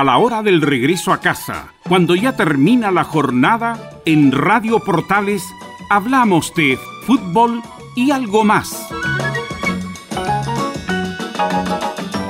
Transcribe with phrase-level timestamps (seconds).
[0.00, 5.44] a la hora del regreso a casa, cuando ya termina la jornada, en Radio Portales
[5.90, 7.60] hablamos de fútbol
[7.94, 8.88] y algo más.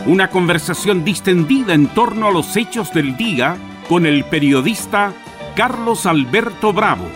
[0.04, 3.56] Una conversación distendida en torno a los hechos del día
[3.88, 5.12] con el periodista
[5.54, 7.06] Carlos Alberto Bravo.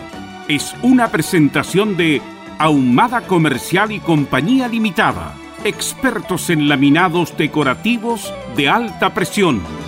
[0.46, 2.22] Es una presentación de
[2.60, 9.83] Ahumada Comercial y Compañía Limitada, expertos en laminados decorativos de alta presión.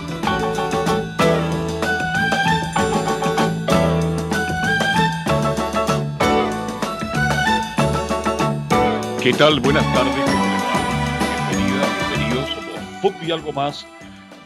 [9.26, 9.58] ¿Qué tal?
[9.58, 10.24] Buenas tardes.
[11.50, 12.48] Bienvenida, bienvenidos.
[12.48, 13.84] Somos Fútbol y algo más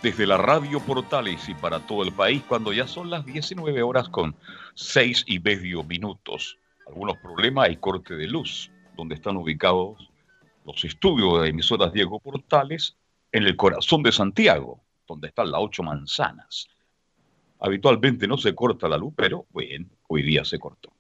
[0.03, 4.09] desde la radio Portales y para todo el país cuando ya son las 19 horas
[4.09, 4.35] con
[4.77, 6.57] 6 y medio minutos.
[6.87, 10.11] Algunos problemas, hay corte de luz, donde están ubicados
[10.65, 12.97] los estudios de emisoras Diego Portales
[13.33, 16.69] en el corazón de Santiago, donde están las ocho manzanas.
[17.59, 20.91] Habitualmente no se corta la luz, pero bueno, hoy día se cortó.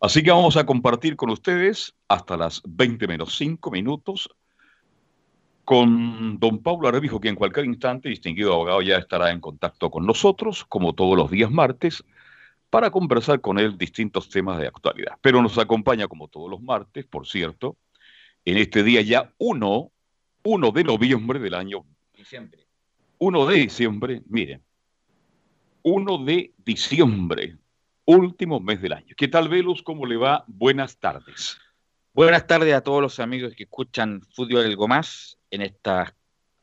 [0.00, 4.28] Así que vamos a compartir con ustedes hasta las 20 menos 5 minutos
[5.64, 10.06] con don Pablo Arrebijo, que en cualquier instante, distinguido abogado, ya estará en contacto con
[10.06, 12.04] nosotros, como todos los días martes,
[12.70, 15.14] para conversar con él distintos temas de actualidad.
[15.22, 17.76] Pero nos acompaña, como todos los martes, por cierto,
[18.44, 19.90] en este día ya 1,
[20.44, 21.84] 1 de noviembre del año...
[22.14, 22.66] Diciembre.
[23.18, 24.62] 1 de diciembre, miren,
[25.82, 27.56] 1 de diciembre,
[28.06, 29.14] último mes del año.
[29.16, 29.82] ¿Qué tal, Velus?
[29.82, 30.44] ¿Cómo le va?
[30.46, 31.58] Buenas tardes.
[32.14, 36.14] Buenas tardes a todos los amigos que escuchan Fútbol Algo Más en esta...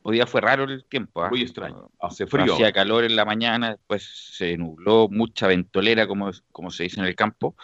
[0.02, 1.24] Hoy día fue raro el tiempo.
[1.24, 1.30] ¿eh?
[1.30, 1.90] Muy extraño.
[2.00, 2.54] Hace frío.
[2.54, 7.06] Hacía calor en la mañana, después se nubló, mucha ventolera, como, como se dice en
[7.06, 7.56] el campo,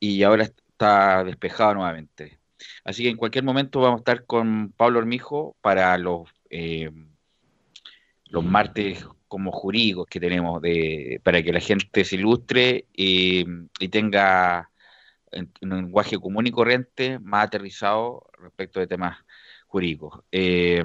[0.00, 2.40] y ahora está despejado nuevamente.
[2.84, 6.90] Así que en cualquier momento vamos a estar con Pablo Hormijo para los, eh,
[8.32, 13.44] los martes como jurídicos que tenemos de, para que la gente se ilustre y
[13.90, 14.70] tenga
[15.30, 19.18] en, un lenguaje común y corriente, más aterrizado respecto de temas
[19.66, 20.20] jurídicos.
[20.32, 20.82] Eh,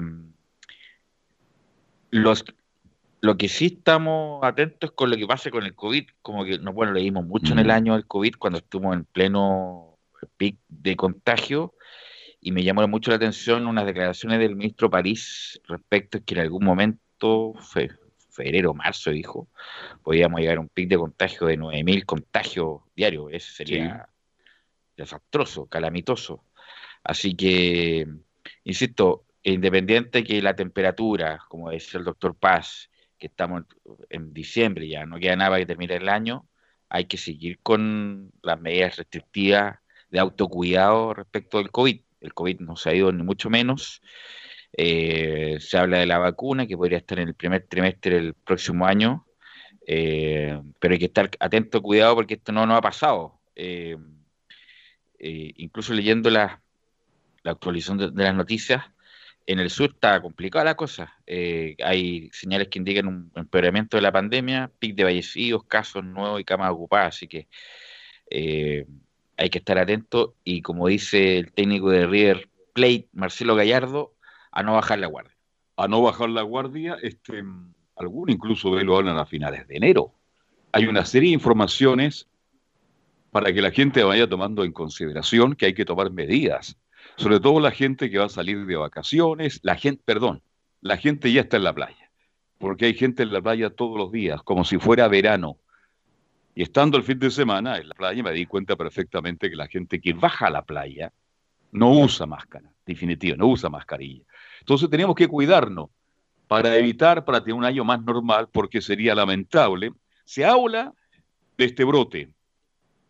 [2.10, 2.44] los,
[3.20, 6.58] lo que sí estamos atentos es con lo que pasa con el COVID, como que,
[6.58, 9.98] no, bueno, leímos mucho en el año del COVID cuando estuvimos en pleno
[10.36, 11.74] pic de contagio
[12.40, 16.40] y me llamó mucho la atención unas declaraciones del ministro París respecto a que en
[16.40, 17.00] algún momento,
[17.60, 17.90] fe,
[18.30, 19.48] febrero, marzo, dijo,
[20.02, 23.28] podíamos llegar a un pic de contagio de 9.000 contagios diarios.
[23.32, 24.08] Ese sería
[24.96, 26.44] desastroso, calamitoso.
[27.02, 28.06] Así que,
[28.64, 33.64] insisto, independiente que la temperatura, como decía el doctor Paz, que estamos
[34.10, 36.46] en diciembre ya, no queda nada para que termine el año,
[36.88, 39.78] hay que seguir con las medidas restrictivas
[40.10, 42.00] de autocuidado respecto del COVID.
[42.20, 44.00] El COVID no se ha ido ni mucho menos.
[44.80, 48.86] Eh, se habla de la vacuna que podría estar en el primer trimestre del próximo
[48.86, 49.26] año,
[49.84, 53.40] eh, pero hay que estar atento, cuidado, porque esto no nos ha pasado.
[53.56, 53.96] Eh,
[55.18, 56.62] eh, incluso leyendo la,
[57.42, 58.84] actualización de, las noticias,
[59.46, 61.12] en el sur está complicada la cosa.
[61.26, 66.44] Hay señales que indican un empeoramiento de la pandemia, pic de fallecidos, casos nuevos y
[66.44, 67.48] camas ocupadas, así que
[68.30, 74.14] hay que estar atento y como dice el técnico de River Plate, Marcelo Gallardo,
[74.50, 75.36] a no bajar la guardia.
[75.76, 77.44] A no bajar la guardia, este,
[77.96, 80.12] algunos incluso lo hablan a finales de enero.
[80.72, 82.28] Hay una serie de informaciones
[83.30, 86.78] para que la gente vaya tomando en consideración que hay que tomar medidas.
[87.16, 90.42] Sobre todo la gente que va a salir de vacaciones, la gente, perdón,
[90.80, 92.10] la gente ya está en la playa,
[92.58, 95.58] porque hay gente en la playa todos los días, como si fuera verano.
[96.54, 99.68] Y estando el fin de semana en la playa me di cuenta perfectamente que la
[99.68, 101.12] gente que baja a la playa
[101.72, 104.24] no usa máscara, definitivo, no usa mascarilla.
[104.68, 105.88] Entonces tenemos que cuidarnos
[106.46, 109.94] para evitar, para tener un año más normal, porque sería lamentable.
[110.26, 110.92] Se habla
[111.56, 112.34] de este brote,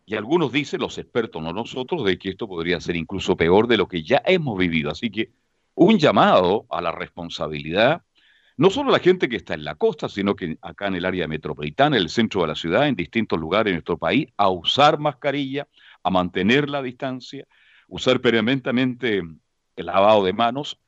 [0.05, 3.75] y algunos dicen, los expertos, no nosotros, de que esto podría ser incluso peor de
[3.75, 4.89] lo que ya hemos vivido.
[4.89, 5.31] Así que
[5.75, 8.03] un llamado a la responsabilidad,
[8.55, 11.27] no solo la gente que está en la costa, sino que acá en el área
[11.27, 14.97] metropolitana, en el centro de la ciudad, en distintos lugares de nuestro país, a usar
[14.97, 15.67] mascarilla,
[16.03, 17.45] a mantener la distancia,
[17.89, 19.23] usar permanentemente
[19.75, 20.79] el lavado de manos,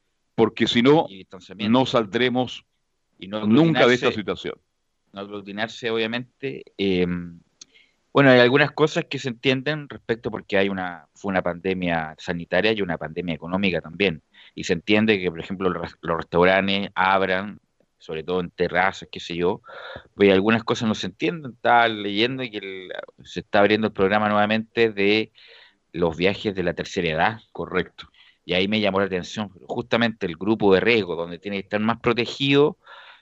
[0.42, 1.06] porque si no,
[1.70, 2.66] no saldremos
[3.20, 4.56] nunca de esta situación.
[5.14, 6.64] No aglutinarse, obviamente.
[6.80, 7.06] Eh,
[8.12, 12.72] bueno, hay algunas cosas que se entienden respecto porque hay una fue una pandemia sanitaria
[12.72, 14.24] y una pandemia económica también.
[14.56, 17.60] Y se entiende que, por ejemplo, los, restaurantes abran,
[18.00, 19.62] sobre todo en terrazas, qué sé yo,
[20.16, 21.52] pues algunas cosas no se entienden.
[21.52, 22.90] Estaba leyendo que
[23.24, 25.32] se está abriendo el programa nuevamente de
[25.92, 27.42] los viajes de la tercera edad.
[27.52, 28.11] Correcto.
[28.52, 31.80] Y ahí me llamó la atención justamente el grupo de riesgo, donde tiene que estar
[31.80, 32.78] más protegido,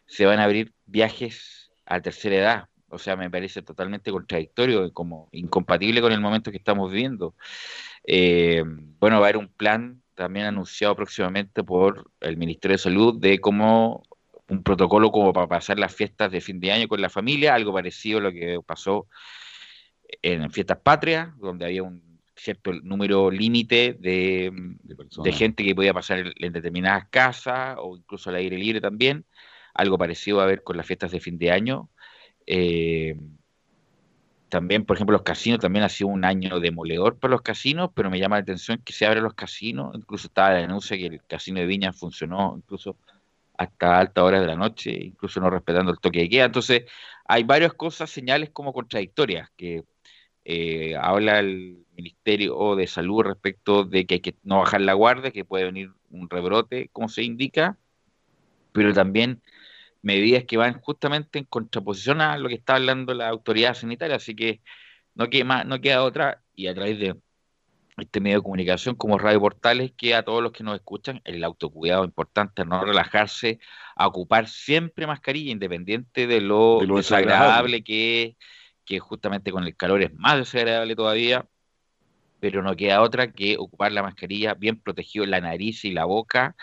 [0.08, 2.70] se van a abrir viajes a tercera edad.
[2.88, 7.36] O sea, me parece totalmente contradictorio, como incompatible con el momento que estamos viviendo.
[8.08, 8.64] Eh,
[9.00, 13.38] bueno, va a haber un plan también anunciado próximamente por el Ministerio de Salud de
[13.38, 14.02] cómo
[14.48, 17.72] un protocolo como para pasar las fiestas de fin de año con la familia, algo
[17.72, 19.06] parecido a lo que pasó
[20.24, 22.09] en fiestas patrias, donde había un
[22.40, 24.52] cierto número límite de,
[25.24, 29.26] de, gente que podía pasar en, determinadas casas o incluso al aire libre también.
[29.74, 31.90] Algo parecido a ver con las fiestas de fin de año.
[32.48, 33.16] Eh,
[34.50, 38.10] también, por ejemplo, los casinos también ha sido un año demoledor para los casinos, pero
[38.10, 39.96] me llama la atención que se abren los casinos.
[39.96, 42.98] Incluso estaba la denuncia que el casino de Viña funcionó incluso
[43.58, 46.46] hasta altas horas de la noche, incluso no respetando el toque de queda.
[46.46, 46.86] Entonces,
[47.26, 49.84] hay varias cosas, señales como contradictorias, que
[50.46, 55.32] eh, habla el Ministerio de Salud respecto de que hay que no bajar la guardia,
[55.32, 57.78] que puede venir un rebrote, como se indica,
[58.72, 59.42] pero también
[60.02, 64.36] medidas que van justamente en contraposición a lo que está hablando la autoridad sanitaria, así
[64.36, 64.62] que
[65.16, 67.16] no queda, no queda otra, y a través de
[67.98, 71.44] este medio de comunicación como Radio Portales, que a todos los que nos escuchan, el
[71.44, 73.60] autocuidado importante, no relajarse,
[73.96, 78.36] a ocupar siempre mascarilla, independiente de lo, desagradable que es,
[78.86, 81.46] que justamente con el calor es más desagradable todavía,
[82.40, 86.56] pero no queda otra que ocupar la mascarilla bien protegido la nariz y la boca,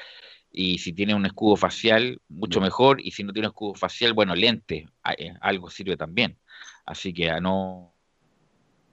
[0.50, 4.14] y si tiene un escudo facial, mucho mejor, y si no tiene un escudo facial,
[4.14, 4.88] bueno, lente,
[5.19, 6.38] eh, algo sirve también.
[6.87, 7.94] Así que a no,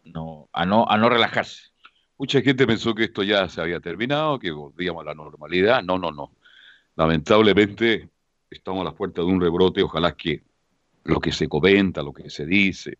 [0.03, 1.71] no, a no, a no relajarse.
[2.17, 5.81] Mucha gente pensó que esto ya se había terminado, que volvíamos a la normalidad.
[5.83, 6.35] No, no, no.
[6.95, 8.09] Lamentablemente
[8.49, 9.81] estamos a las puertas de un rebrote.
[9.83, 10.43] Ojalá que
[11.05, 12.99] lo que se comenta, lo que se dice,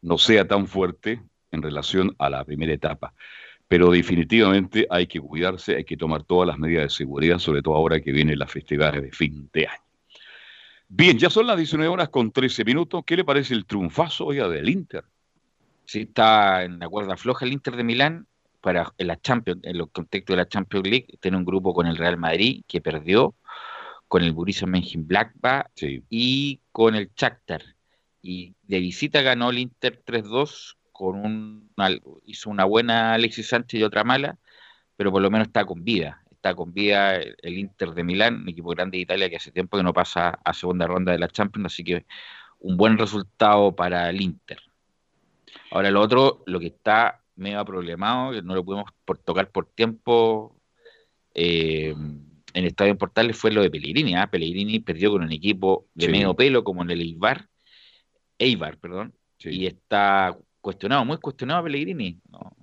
[0.00, 3.14] no sea tan fuerte en relación a la primera etapa.
[3.68, 7.74] Pero definitivamente hay que cuidarse, hay que tomar todas las medidas de seguridad, sobre todo
[7.74, 9.80] ahora que vienen las festividades de fin de año.
[10.88, 13.02] Bien, ya son las 19 horas con 13 minutos.
[13.06, 15.04] ¿Qué le parece el triunfazo hoy del Inter?
[15.86, 18.26] Sí, está en la cuerda floja el Inter de Milán
[18.60, 21.86] para en la Champions, en los contextos de la Champions League, tiene un grupo con
[21.86, 23.34] el Real Madrid que perdió,
[24.06, 25.70] con el Borussia Mönchengladbach
[26.08, 27.62] y con el Shakhtar.
[28.22, 31.72] Y de visita ganó el Inter 3-2 con un
[32.26, 34.38] hizo una buena Alexis Sánchez y otra mala,
[34.96, 36.22] pero por lo menos está con vida.
[36.30, 39.76] Está con vida el Inter de Milán, un equipo grande de Italia que hace tiempo
[39.76, 42.06] que no pasa a segunda ronda de la Champions, así que
[42.60, 44.60] un buen resultado para el Inter.
[45.72, 49.66] Ahora lo otro, lo que está medio problemado, que no lo pudimos por tocar por
[49.66, 50.56] tiempo
[51.34, 51.94] eh,
[52.54, 54.14] en Estadio Portales, fue lo de Pellegrini.
[54.14, 54.28] ¿ah?
[54.28, 57.48] Pellegrini perdió con un equipo de medio pelo, como en el Eibar,
[58.38, 62.18] Eibar perdón, y está cuestionado, muy cuestionado Pellegrini.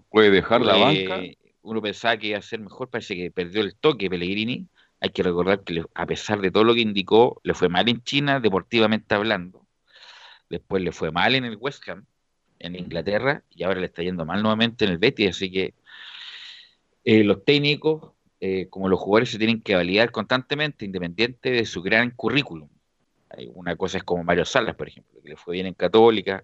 [0.10, 1.22] Puede dejar la banca.
[1.62, 4.68] Uno pensaba que iba a ser mejor, parece que perdió el toque Pellegrini.
[5.02, 8.02] Hay que recordar que a pesar de todo lo que indicó, le fue mal en
[8.02, 9.68] China, deportivamente hablando.
[10.50, 12.06] Después le fue mal en el West Ham
[12.58, 15.74] en Inglaterra y ahora le está yendo mal nuevamente en el Betis, así que
[17.06, 18.12] eh, los técnicos,
[18.42, 22.70] eh, como los jugadores, se tienen que validar constantemente, independiente de su gran currículum.
[23.54, 26.44] Una cosa es como Mario Salas, por ejemplo, que le fue bien en Católica,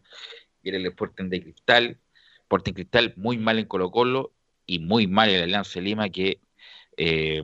[0.69, 1.97] era el Sporting de Cristal,
[2.41, 4.33] Sporting Cristal muy mal en Colo Colo
[4.65, 6.39] y muy mal en el Alianza Lima, que
[6.97, 7.43] eh,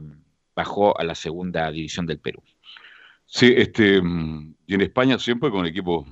[0.56, 2.44] bajó a la segunda división del Perú.
[3.26, 6.06] Sí, este, mm, y en España siempre con equipos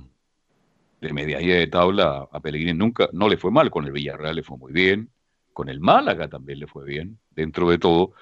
[1.00, 4.42] de media de tabla a Pellegrini nunca, no le fue mal, con el Villarreal le
[4.42, 5.10] fue muy bien,
[5.52, 8.12] con el Málaga también le fue bien, dentro de todo,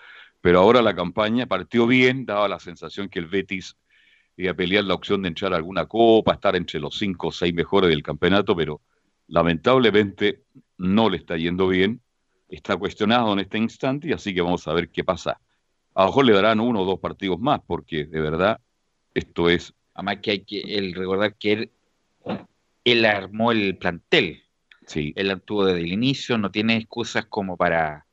[0.40, 3.76] pero ahora la campaña partió bien, daba la sensación que el Betis
[4.38, 7.32] iba a pelear la opción de entrar a alguna copa, estar entre los cinco o
[7.32, 8.80] seis mejores del campeonato, pero
[9.26, 10.44] lamentablemente
[10.78, 12.00] no le está yendo bien,
[12.48, 15.40] está cuestionado en este instante y así que vamos a ver qué pasa.
[15.94, 18.60] A lo mejor le darán uno o dos partidos más, porque de verdad
[19.12, 19.74] esto es...
[19.94, 21.70] Además que hay que el recordar que él
[22.92, 24.42] él armó el plantel.
[24.86, 25.12] Sí.
[25.16, 28.06] Él actuó desde el inicio, no tiene excusas como para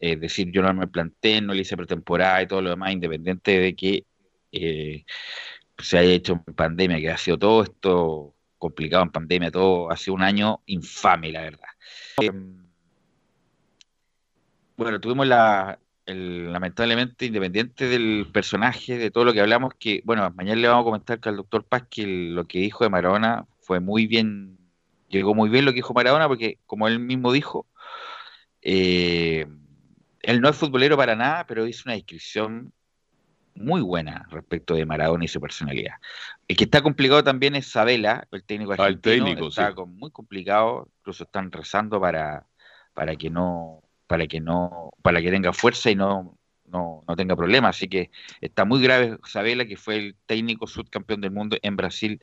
[0.00, 2.92] eh, decir yo no armé el plantel, no le hice pretemporada y todo lo demás,
[2.92, 4.04] independiente de que
[4.50, 5.04] eh,
[5.78, 9.96] se haya hecho en pandemia, que ha sido todo esto complicado en pandemia, todo ha
[9.96, 11.68] sido un año infame, la verdad.
[12.20, 12.66] Em,
[14.76, 20.60] bueno, tuvimos la, lamentablemente, independiente del personaje, de todo lo que hablamos, que, bueno, mañana
[20.60, 23.80] le vamos a comentar que al doctor Paz que lo que dijo de Maradona fue
[23.80, 24.58] muy bien,
[25.08, 27.66] llegó muy bien lo que dijo Maradona, porque como él mismo dijo,
[28.62, 29.46] eh,
[30.22, 32.72] él no es futbolero para nada, pero hizo una descripción
[33.58, 35.94] muy buena respecto de Maradona y su personalidad.
[36.46, 41.24] El que está complicado también es Sabela, el técnico ah, argentino, está muy complicado, incluso
[41.24, 42.46] están rezando para,
[42.94, 47.36] para que no, para que no, para que tenga fuerza y no, no, no tenga
[47.36, 47.76] problemas.
[47.76, 48.10] Así que
[48.40, 52.22] está muy grave Sabela, que fue el técnico subcampeón del mundo en Brasil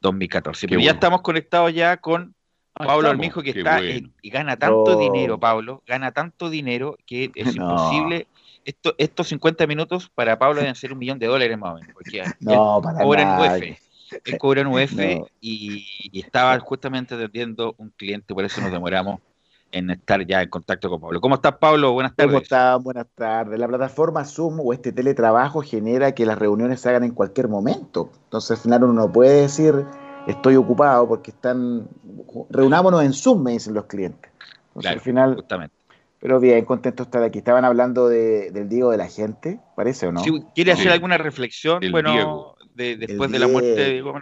[0.00, 0.68] 2014.
[0.68, 2.34] Pero ya estamos conectados ya con
[2.74, 7.54] ah, Pablo Armijo, que está y gana tanto dinero, Pablo, gana tanto dinero que es
[7.56, 8.26] imposible.
[8.64, 11.94] Esto, estos 50 minutos para Pablo deben ser un millón de dólares más o menos,
[11.94, 13.78] porque no, para cobra en UF.
[14.24, 14.92] Él cobra en UF
[15.40, 19.20] y, y, estaba justamente atendiendo un cliente, por eso nos demoramos
[19.72, 21.20] en estar ya en contacto con Pablo.
[21.20, 21.92] ¿Cómo estás, Pablo?
[21.92, 22.32] Buenas tardes.
[22.32, 22.82] ¿Cómo estás?
[22.82, 23.58] Buenas tardes.
[23.58, 28.10] La plataforma Zoom o este teletrabajo genera que las reuniones se hagan en cualquier momento.
[28.24, 29.86] Entonces, al final uno no puede decir
[30.26, 31.88] estoy ocupado porque están...
[32.50, 34.30] Reunámonos en Zoom, me dicen los clientes.
[34.68, 35.34] Entonces, al final...
[35.36, 35.74] Justamente.
[36.20, 37.38] Pero bien, contento de estar aquí.
[37.38, 40.22] Estaban hablando del Diego de la gente, ¿parece o no?
[40.54, 41.82] ¿Quiere hacer alguna reflexión?
[41.90, 44.14] bueno, después de la muerte de Diego,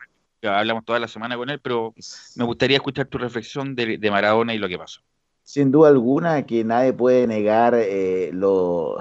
[0.45, 1.95] hablamos toda la semana con él, pero
[2.37, 5.01] me gustaría escuchar tu reflexión de Maradona y lo que pasó
[5.49, 8.99] sin duda alguna que nadie puede negar eh, lo,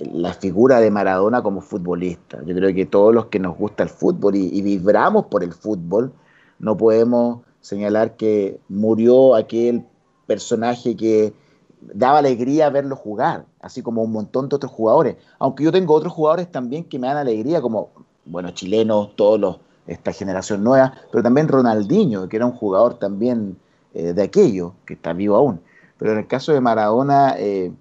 [0.00, 2.40] la figura de Maradona como futbolista.
[2.44, 6.12] Yo creo que todos los que nos gusta el fútbol y, vibramos por el fútbol,
[6.58, 9.84] no podemos señalar que murió aquel
[10.26, 11.32] personaje que
[11.80, 15.16] daba alegría verlo jugar, así como un montón de otros jugadores.
[15.38, 17.90] Aunque yo tengo otros jugadores también que me dan alegría, como,
[18.24, 23.56] bueno, chilenos, todos los, esta generación nueva, pero también Ronaldinho, que era un jugador también
[23.94, 25.60] eh, de aquello, que está vivo aún.
[25.98, 27.72] Pero en el caso de Maradona, eh,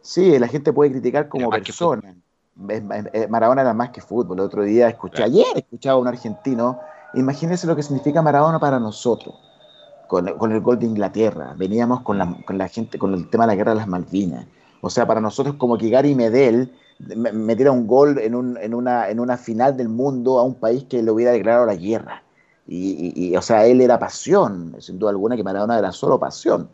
[0.00, 2.14] sí, la gente puede criticar como persona.
[3.28, 4.38] Maradona era más que fútbol.
[4.38, 6.80] El otro día escuché, ayer escuchaba a un argentino,
[7.14, 9.34] imagínense lo que significa Maradona para nosotros,
[10.12, 11.54] con, el gol de Inglaterra.
[11.56, 14.46] Veníamos con la, gente, con el tema de la guerra de las Malvinas.
[14.82, 19.36] O sea, para nosotros como que Gary Medel metiera un gol en, una, en una
[19.38, 22.22] final del mundo a un país que le hubiera declarado la guerra.
[22.66, 26.68] Y, o sea, él era pasión, sin duda alguna que Maradona era solo pasión.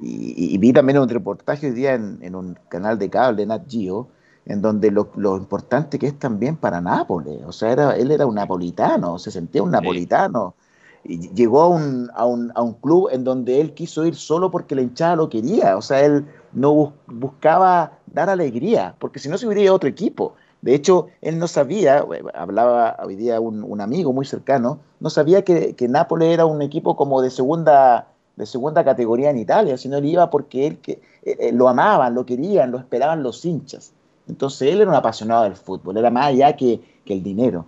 [0.00, 4.08] Y, vi también un reportaje hoy día en, un canal de cable, Nat Geo,
[4.46, 7.42] en donde lo, importante que es también para Nápoles.
[7.44, 10.54] O sea, era, él era un napolitano, se sentía un napolitano.
[10.54, 10.69] Y
[11.04, 14.74] llegó a un, a, un, a un, club en donde él quiso ir solo porque
[14.74, 15.76] la hinchada lo quería.
[15.76, 20.34] O sea, él no buscaba dar alegría, porque si no se hubiera otro equipo.
[20.62, 22.04] De hecho, él no sabía,
[22.34, 27.22] hablaba hoy día un, amigo muy cercano, no sabía que, Nápoles era un equipo como
[27.22, 31.52] de segunda, de segunda categoría en Italia, sino él iba porque él que, eh, eh,
[31.52, 33.92] lo amaban, lo querían, lo esperaban los hinchas.
[34.28, 37.64] Entonces él era un apasionado del fútbol, era más allá que, que el dinero.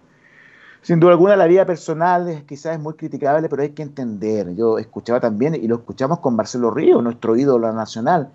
[0.83, 4.55] Sin duda alguna la vida personal quizás es muy criticable, pero hay que entender.
[4.55, 8.31] Yo escuchaba también, y lo escuchamos con Marcelo Río, nuestro ídolo nacional,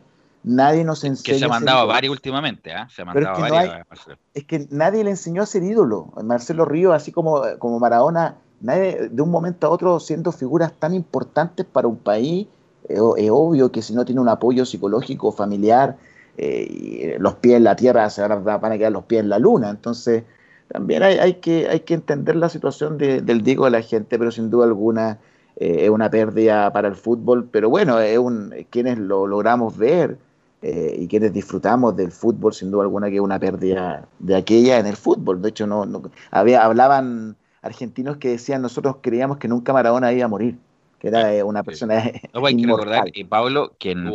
[0.48, 1.34] Nadie nos enseña.
[1.34, 2.86] Que se ha mandado varios últimamente, ¿eh?
[2.89, 3.86] Se ha mandado es varios.
[4.34, 6.13] es que nadie le enseñó a ser ídolo.
[6.24, 10.94] Marcelo Río, así como, como Maradona, nadie, de un momento a otro, siendo figuras tan
[10.94, 12.48] importantes para un país,
[12.88, 15.98] es obvio que si no tiene un apoyo psicológico, familiar,
[16.38, 19.70] eh, los pies en la tierra se van a, quedar los pies en la luna.
[19.70, 20.24] Entonces,
[20.68, 24.32] también hay, hay, que, hay que entender la situación del digo de la gente, pero
[24.32, 25.20] sin duda alguna
[25.56, 27.48] eh, es una pérdida para el fútbol.
[27.52, 30.18] Pero bueno, es un, quienes lo logramos ver
[30.62, 34.80] eh, y quienes disfrutamos del fútbol, sin duda alguna que es una pérdida de aquella
[34.80, 35.42] en el fútbol.
[35.42, 35.86] De hecho, no,
[36.32, 40.58] había, hablaban argentinos que decían nosotros creíamos que nunca Maradona iba a morir,
[41.00, 42.12] que era eh, una persona.
[42.34, 44.10] No, hay que recordar, eh, Pablo, que en,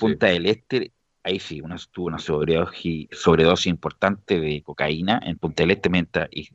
[0.00, 0.92] Punta del Este,
[1.26, 6.48] ahí sí, una, tuvo una sobredosis, sobredosis importante de cocaína en Punta del Este, y,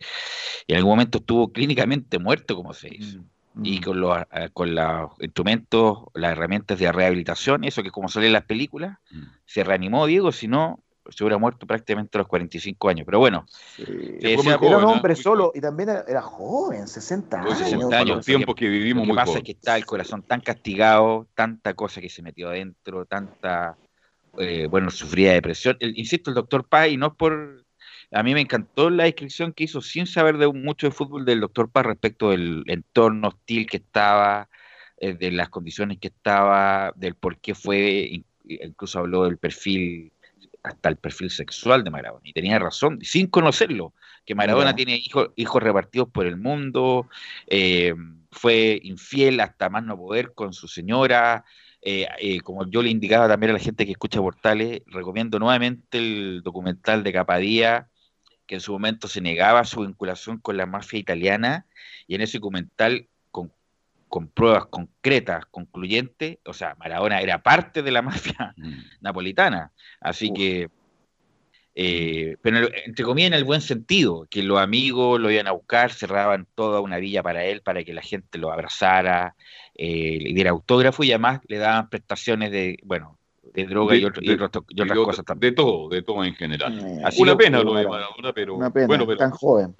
[0.68, 3.18] en algún momento estuvo clínicamente muerto, como se dice.
[3.18, 3.26] Mm
[3.64, 3.84] y mm.
[3.84, 8.34] con los, eh, con los instrumentos, las herramientas de rehabilitación, eso que como sale en
[8.34, 9.24] las películas, mm.
[9.46, 13.06] se reanimó Diego, si no, se hubiera muerto prácticamente a los 45 años.
[13.06, 13.46] Pero bueno,
[13.78, 17.58] era un hombre solo y también era, joven, 60 años.
[17.58, 21.28] 60 años, tiempo que, vivimos lo que pasa es que está el corazón tan castigado,
[21.36, 23.78] tanta cosa que se metió adentro, tanta,
[24.40, 25.78] eh, bueno, sufría depresión.
[25.80, 27.62] insisto, el doctor Pay, no es por
[28.12, 31.40] a mí me encantó la descripción que hizo sin saber de mucho de fútbol del
[31.40, 34.50] doctor Paz respecto del entorno hostil que estaba,
[34.98, 40.12] eh, de las condiciones que estaba, del por qué fue, incluso habló del perfil,
[40.62, 42.22] hasta el perfil sexual de Maradona.
[42.26, 43.94] Y tenía razón, sin conocerlo,
[44.26, 47.10] que Maradona tiene hijos, hijos repartidos por el mundo,
[47.48, 47.96] eh,
[48.32, 51.46] fue infiel hasta más no poder con su señora.
[51.84, 56.42] Eh, como yo le indicaba también a la gente que escucha Portales, recomiendo nuevamente el
[56.44, 57.90] documental de Capadía,
[58.46, 61.66] que en su momento se negaba su vinculación con la mafia italiana
[62.08, 63.52] y en ese documental con,
[64.10, 68.74] con pruebas concretas, concluyentes, o sea, Maradona era parte de la mafia mm.
[69.00, 70.70] napolitana, así que,
[71.74, 75.92] eh, pero entre comillas en el buen sentido, que los amigos lo iban a buscar,
[75.92, 79.36] cerraban toda una villa para él, para que la gente lo abrazara,
[79.76, 83.18] eh, le diera autógrafo y además le daban prestaciones de, bueno,
[83.54, 84.52] de droga y, otras
[85.06, 85.52] cosas también.
[85.54, 86.78] De todo, de todo en general.
[86.78, 89.74] Eh, una pena lo de Maradona, pero una pena, bueno, pero tan joven.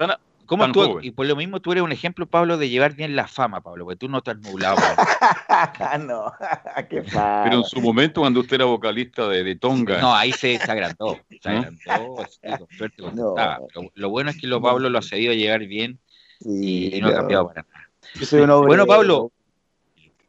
[0.52, 3.26] ¿Cómo tú, y por lo mismo tú eres un ejemplo, Pablo, de llevar bien la
[3.26, 4.76] fama, Pablo, porque tú no estás nublado.
[6.06, 6.34] no,
[6.90, 10.02] qué Pero en su momento, cuando usted era vocalista de, Tonga.
[10.02, 11.18] No, ahí se, agrandó.
[11.42, 12.18] Se agrandó,
[13.96, 16.00] lo, bueno es que lo Pablo lo ha sabido llevar bien
[16.42, 18.56] y, no ha cambiado para nada.
[18.58, 19.32] bueno, Pablo,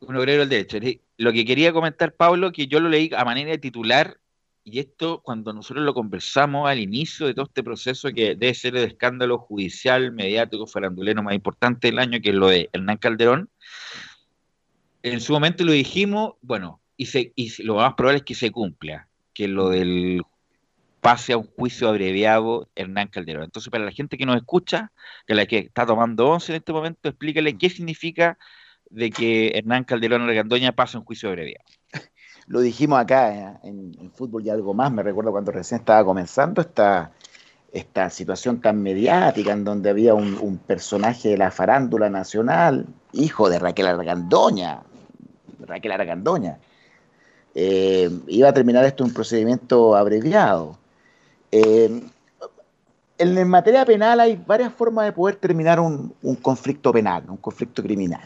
[0.03, 0.79] un obrero del derecho.
[1.17, 4.19] Lo que quería comentar, Pablo, que yo lo leí a manera de titular
[4.65, 8.77] y esto, cuando nosotros lo conversamos al inicio de todo este proceso, que debe ser
[8.77, 13.51] el escándalo judicial, mediático, farandulero más importante del año, que es lo de Hernán Calderón,
[15.03, 18.53] en su momento lo dijimos, bueno, y, se, y lo más probable es que se
[18.53, 20.23] cumpla, que lo del
[21.01, 23.43] pase a un juicio abreviado Hernán Calderón.
[23.43, 24.93] Entonces, para la gente que nos escucha,
[25.27, 28.39] que la que está tomando once en este momento, explícale qué significa
[28.89, 31.65] de que Hernán Calderón Argandoña pase a un juicio abreviado
[32.53, 36.61] lo dijimos acá eh, en, fútbol y algo más, me recuerdo cuando recién estaba comenzando
[36.61, 37.11] esta,
[37.73, 43.59] esta situación tan mediática en donde había un, personaje de la farándula nacional, hijo de
[43.59, 44.83] Raquel Argandoña,
[45.61, 46.59] Raquel Argandoña,
[47.55, 50.77] eh, iba a terminar esto en un procedimiento abreviado.
[51.51, 52.03] Eh,
[53.17, 58.21] en, materia penal hay varias formas de poder terminar un conflicto penal, un conflicto criminal.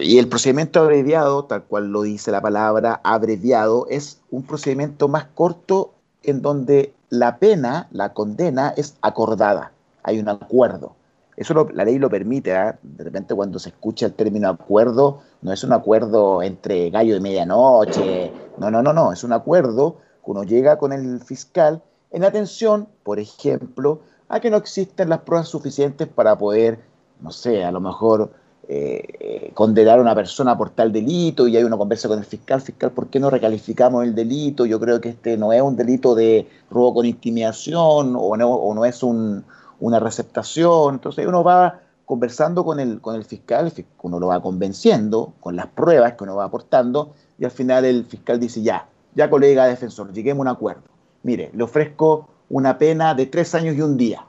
[0.00, 5.26] Y el procedimiento abreviado, tal cual lo dice la palabra abreviado, es un procedimiento más
[5.34, 9.72] corto en donde la pena, la condena, es acordada.
[10.02, 10.94] Hay un acuerdo.
[11.36, 12.54] Eso la ley lo permite.
[12.54, 12.78] ¿ah?
[12.82, 17.20] De repente cuando se escucha el término acuerdo, no es un acuerdo entre gallo y
[17.20, 18.32] medianoche.
[18.58, 19.12] No, no, no, no.
[19.12, 24.50] Es un acuerdo que uno llega con el fiscal en atención, por ejemplo, a que
[24.50, 26.80] no existen las pruebas suficientes para poder,
[27.20, 28.32] no sé, a lo mejor
[28.68, 32.60] eh, condenar a una persona por tal delito y hay una conversa con el fiscal,
[32.60, 34.66] fiscal, ¿por qué no recalificamos el delito?
[34.66, 39.02] Yo creo que este no es un delito de robo con intimidación o no, es
[39.02, 40.94] una receptación.
[40.94, 43.72] Entonces uno va conversando con el, con el fiscal,
[44.02, 48.04] uno lo va convenciendo con las pruebas que uno va aportando y al final el
[48.04, 50.82] fiscal dice, ya, ya colega defensor, lleguemos a un acuerdo.
[51.24, 54.24] Mire, le ofrezco una pena de tres años y un día.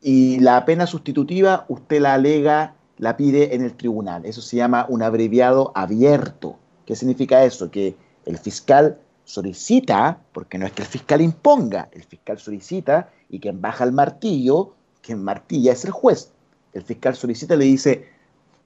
[0.00, 4.24] Y la pena sustitutiva usted la alega la pide en el tribunal.
[4.24, 6.56] Eso se llama un abreviado abierto.
[6.86, 7.70] ¿Qué significa eso?
[7.70, 13.40] Que el fiscal solicita, porque no es que el fiscal imponga, el fiscal solicita y
[13.40, 16.30] quien baja el martillo, quien martilla es el juez.
[16.72, 18.08] El fiscal solicita y le dice,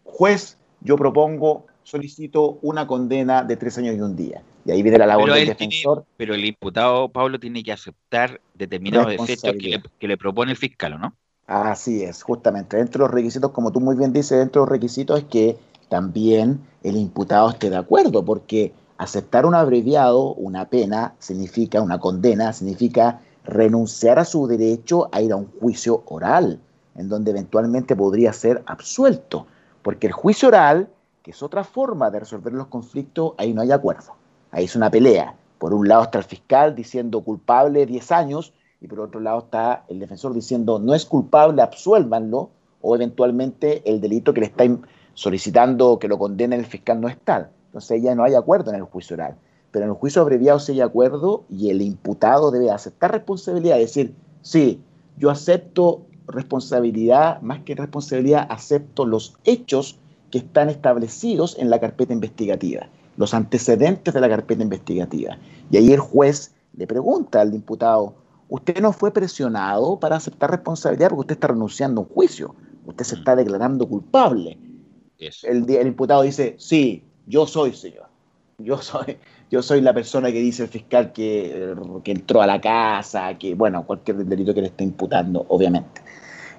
[0.05, 4.43] juez, yo propongo, solicito una condena de tres años y un día.
[4.65, 6.05] Y ahí viene la labor del defensor.
[6.17, 10.59] pero el imputado, Pablo, tiene que aceptar determinados efectos que le, que le propone el
[10.59, 11.15] fiscal, no?
[11.49, 12.77] Así es, justamente.
[12.77, 15.59] Dentro de los requisitos, como tú muy bien dices, dentro de los requisitos es que
[15.89, 22.53] también el imputado esté de acuerdo, porque aceptar un abreviado, una pena, significa, una condena,
[22.53, 26.61] significa renunciar a su derecho a ir a un juicio oral,
[26.97, 29.47] en donde eventualmente podría ser absuelto,
[29.81, 30.91] porque el juicio oral,
[31.23, 34.13] que es otra forma de resolver los conflictos, ahí no hay acuerdo,
[34.51, 35.35] ahí es una pelea.
[35.59, 39.85] Por un lado está el fiscal diciendo culpable 10 años, y por otro lado está
[39.89, 44.65] el defensor diciendo no es culpable, absuélvanlo, o eventualmente el delito que le está
[45.15, 47.51] solicitando que lo condene el fiscal no es tal.
[47.67, 49.37] Entonces ya no hay acuerdo en el juicio oral.
[49.71, 53.89] Pero en el juicio abreviado sí hay acuerdo y el imputado debe aceptar responsabilidad, es
[53.89, 54.81] decir, sí,
[55.19, 59.99] yo acepto responsabilidad, más que responsabilidad, acepto los hechos
[60.31, 65.39] que están establecidos en la carpeta investigativa, los antecedentes de la carpeta investigativa.
[65.71, 68.15] Y ahí el juez le pregunta al imputado,
[68.49, 72.55] usted no fue presionado para aceptar responsabilidad porque usted está renunciando a un juicio,
[72.87, 73.19] usted se mm.
[73.19, 74.59] está declarando culpable.
[75.19, 78.07] El, el, imputado dice, sí, yo soy, señor.
[78.59, 79.19] Yo soy,
[79.51, 83.55] yo soy la persona que dice el fiscal que, que entró a la casa, que,
[83.55, 86.03] bueno, cualquier delito que le esté imputando, obviamente.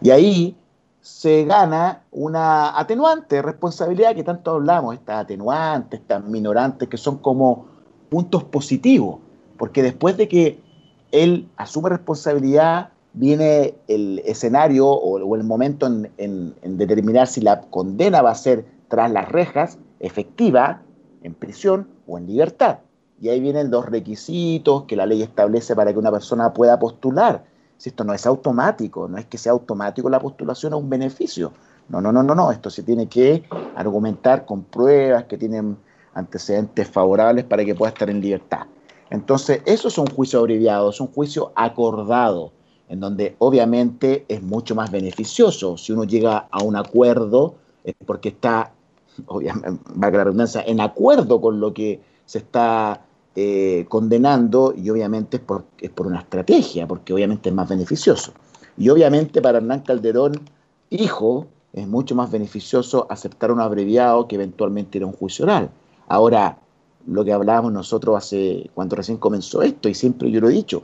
[0.02, 0.56] Y ahí
[1.02, 7.68] se gana una atenuante, responsabilidad que tanto hablamos, estas atenuantes, estas minorantes, que son como
[8.10, 9.20] puntos positivos,
[9.58, 10.69] porque después de que
[11.12, 18.32] él asume responsabilidad, viene el escenario o, el momento en, determinar si la condena va
[18.32, 20.82] a ser tras las rejas, efectiva,
[21.24, 22.80] en prisión o en libertad.
[23.22, 27.44] Y ahí vienen los requisitos que la ley establece para que una persona pueda postular.
[27.78, 31.52] Si esto no es automático, no es que sea automático la postulación a un beneficio.
[31.90, 32.52] No, no, no, no, no.
[32.52, 33.44] Esto se tiene que
[33.76, 35.78] argumentar con pruebas que tienen
[36.14, 38.68] antecedentes favorables para que pueda estar en libertad.
[39.10, 42.52] Entonces, eso es un juicio abreviado, es un juicio acordado,
[42.88, 45.78] en donde obviamente es mucho más beneficioso.
[45.78, 48.72] Si uno llega a un acuerdo, es porque está,
[49.28, 53.02] obviamente, va la redundancia, en acuerdo con lo que se está
[53.36, 58.34] eh, condenando y obviamente es por, es por una estrategia, porque obviamente es más beneficioso.
[58.78, 60.34] Y obviamente para Hernán Calderón,
[60.90, 65.70] hijo, es mucho más beneficioso aceptar un abreviado que eventualmente ir a un juicio oral.
[66.08, 66.58] Ahora,
[67.08, 70.84] lo que hablábamos nosotros hace cuando recién comenzó esto, y siempre yo lo he dicho,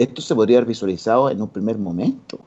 [0.00, 2.38] esto se podría haber visualizado en un primer momento.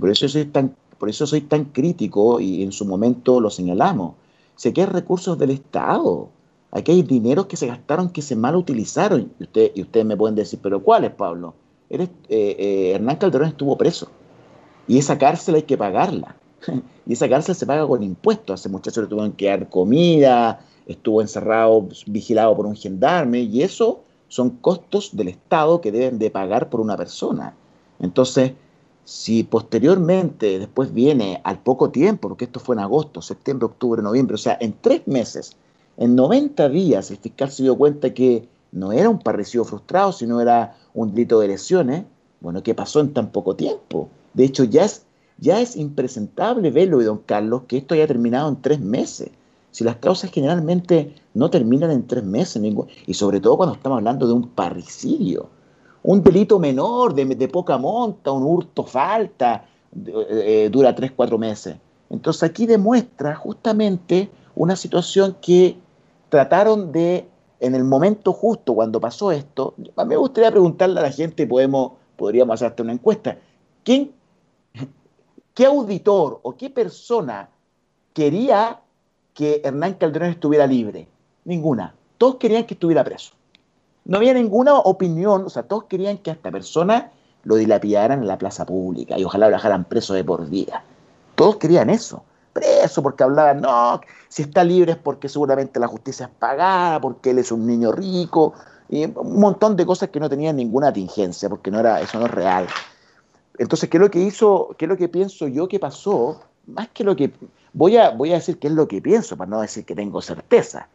[0.00, 4.14] por, eso soy tan, por eso soy tan crítico y en su momento lo señalamos.
[4.56, 6.28] Sé que hay recursos del Estado.
[6.72, 9.30] Aquí hay dineros que se gastaron que se mal utilizaron.
[9.38, 11.54] Y, usted, y ustedes me pueden decir, ¿pero cuáles, Pablo?
[11.88, 14.08] Eres, eh, eh, Hernán Calderón estuvo preso.
[14.88, 16.34] Y esa cárcel hay que pagarla.
[17.06, 18.50] y esa cárcel se paga con impuestos.
[18.50, 23.62] A ese muchacho le tuvieron que dar comida, estuvo encerrado, vigilado por un gendarme, y
[23.62, 27.54] eso son costos del Estado que deben de pagar por una persona.
[28.00, 28.52] Entonces,
[29.04, 34.34] si posteriormente, después viene al poco tiempo, porque esto fue en agosto, septiembre, octubre, noviembre,
[34.34, 35.56] o sea, en tres meses,
[35.96, 40.40] en 90 días, el fiscal se dio cuenta que no era un parricidio frustrado, sino
[40.40, 42.04] era un delito de lesiones,
[42.40, 44.08] bueno, ¿qué pasó en tan poco tiempo?
[44.34, 45.04] De hecho, ya es,
[45.38, 49.30] ya es impresentable verlo, y don Carlos, que esto haya terminado en tres meses.
[49.78, 52.60] Si las causas generalmente no terminan en tres meses,
[53.06, 55.50] y sobre todo cuando estamos hablando de un parricidio,
[56.02, 59.66] un delito menor, de, poca monta, un hurto falta,
[60.04, 61.76] eh, eh, dura tres, cuatro meses.
[62.10, 65.76] Entonces aquí demuestra justamente una situación que
[66.28, 67.28] trataron de,
[67.60, 72.54] en el momento justo cuando pasó esto, me gustaría preguntarle a la gente, podemos, podríamos
[72.54, 73.38] hacer hasta una encuesta,
[73.84, 74.10] ¿quién,
[75.54, 77.48] ¿qué auditor o qué persona
[78.12, 78.80] quería
[79.38, 81.06] que Hernán Calderón estuviera libre?
[81.44, 81.94] Ninguna.
[82.18, 83.34] Todos querían que estuviera preso.
[84.04, 87.12] No había ninguna opinión, o sea, todos querían que a esta persona
[87.44, 90.82] lo dilapidaran en la plaza pública y ojalá lo dejaran preso de por vida.
[91.36, 92.24] Todos querían eso.
[92.52, 97.30] Preso porque hablaban, no, si está libre es porque seguramente la justicia es pagada, porque
[97.30, 98.54] él es un niño rico,
[98.88, 102.26] y un montón de cosas que no tenían ninguna tingencia, porque no era, eso no
[102.26, 102.66] es real.
[103.56, 106.40] Entonces, ¿qué es lo que hizo, qué es lo que pienso yo que pasó?
[106.66, 107.32] Más que lo que
[107.72, 110.20] Voy a, voy a decir qué es lo que pienso, para no decir que tengo
[110.22, 110.88] certeza.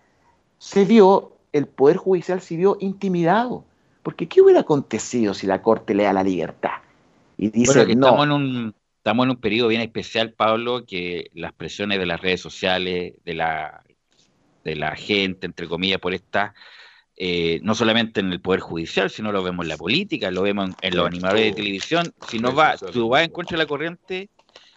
[0.58, 3.66] Se vio, el Poder Judicial se vio intimidado.
[4.04, 6.82] Porque ¿qué hubiera acontecido si la Corte le da la libertad?
[7.38, 11.54] Y dice, que Estamos en un, estamos en un periodo bien especial, Pablo, que las
[11.54, 13.82] presiones de las redes sociales, de la,
[14.64, 16.54] de la gente, entre comillas, por esta,
[17.16, 20.72] eh, no solamente en el Poder Judicial, sino lo vemos en la política, lo vemos
[20.82, 22.14] en, los animadores de televisión.
[22.28, 24.30] Si no va, tú vas en contra de la corriente,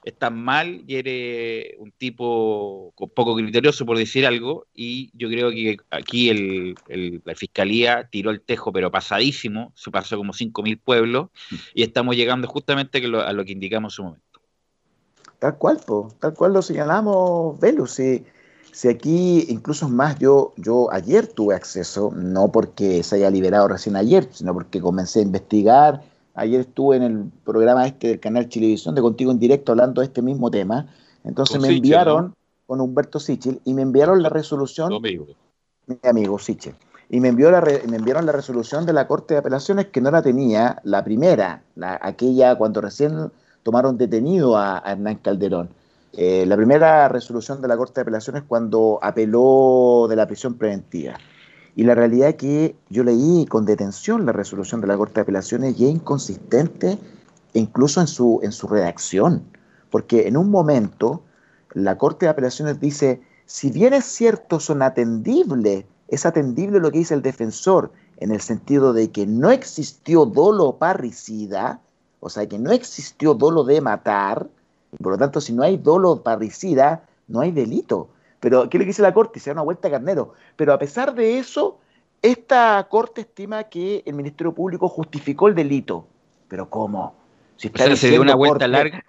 [0.06, 5.78] estás mal y eres un tipo poco criterioso por decir algo y yo creo que
[5.90, 6.76] aquí el,
[7.24, 11.30] la fiscalía tiró el tejo pero pasadísimo, se pasó como 5.000 pueblos
[11.74, 14.40] y estamos llegando justamente a lo que indicamos en su momento.
[15.40, 15.80] Tal cual,
[16.20, 17.90] tal cual lo señalamos, Velus.
[17.90, 18.24] Si,
[18.72, 23.96] si, aquí, incluso más, yo, yo ayer tuve acceso, no porque se haya liberado recién
[23.96, 26.02] ayer, sino porque comencé a investigar
[26.36, 30.06] Ayer estuve en el programa este del canal Chilevisión de Contigo en Directo hablando de
[30.06, 30.86] este mismo tema.
[31.24, 32.34] Entonces me enviaron
[32.66, 34.92] con Humberto Sichel y me enviaron la resolución.
[34.92, 35.26] amigo.
[35.86, 36.74] Mi amigo Sichel.
[37.08, 40.10] Y me, envió la me enviaron la resolución de la Corte de Apelaciones que no
[40.10, 43.30] la tenía, la primera, la, aquella cuando recién
[43.62, 45.70] tomaron detenido a, Hernán Calderón.
[46.12, 51.14] Eh, la primera resolución de la Corte de Apelaciones cuando apeló de la prisión preventiva.
[51.76, 55.20] Y la realidad es que yo leí con detención la resolución de la Corte de
[55.20, 56.98] Apelaciones y es inconsistente
[57.52, 59.44] incluso en su, en su redacción,
[59.90, 61.22] porque en un momento
[61.74, 66.98] la Corte de Apelaciones dice, si bien es cierto, son atendibles, es atendible lo que
[66.98, 71.80] dice el defensor, en el sentido de que no existió dolo parricida,
[72.20, 74.48] o sea, que no existió dolo de matar,
[74.92, 78.08] y por lo tanto, si no hay dolo parricida, no hay delito.
[78.40, 79.40] Pero, ¿qué le dice la Corte?
[79.40, 80.34] Se da una vuelta a carnero.
[80.56, 81.80] Pero a pesar de eso,
[82.22, 86.06] esta Corte estima que el Ministerio Público justificó el delito.
[86.48, 87.16] ¿Pero cómo?
[87.56, 89.04] Si se dio una vuelta larga.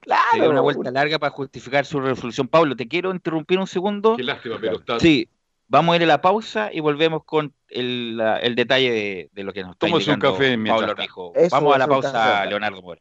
[0.00, 0.22] claro.
[0.32, 2.48] Se dio una vuelta larga para justificar su resolución.
[2.48, 4.16] Pablo, te quiero interrumpir un segundo.
[4.16, 4.98] Qué lástima, pero está.
[4.98, 5.28] Sí,
[5.68, 8.16] vamos a ir a la pausa y volvemos con el,
[8.56, 11.32] detalle de, lo que nos está diciendo un café Pablo Rijo.
[11.50, 13.00] Vamos a la pausa, Leonardo Mora.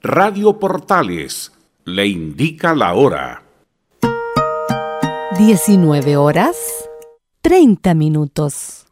[0.00, 1.52] Radio Portales
[1.84, 3.42] le indica la hora.
[5.38, 6.56] 19 horas
[7.40, 8.86] 30 minutos.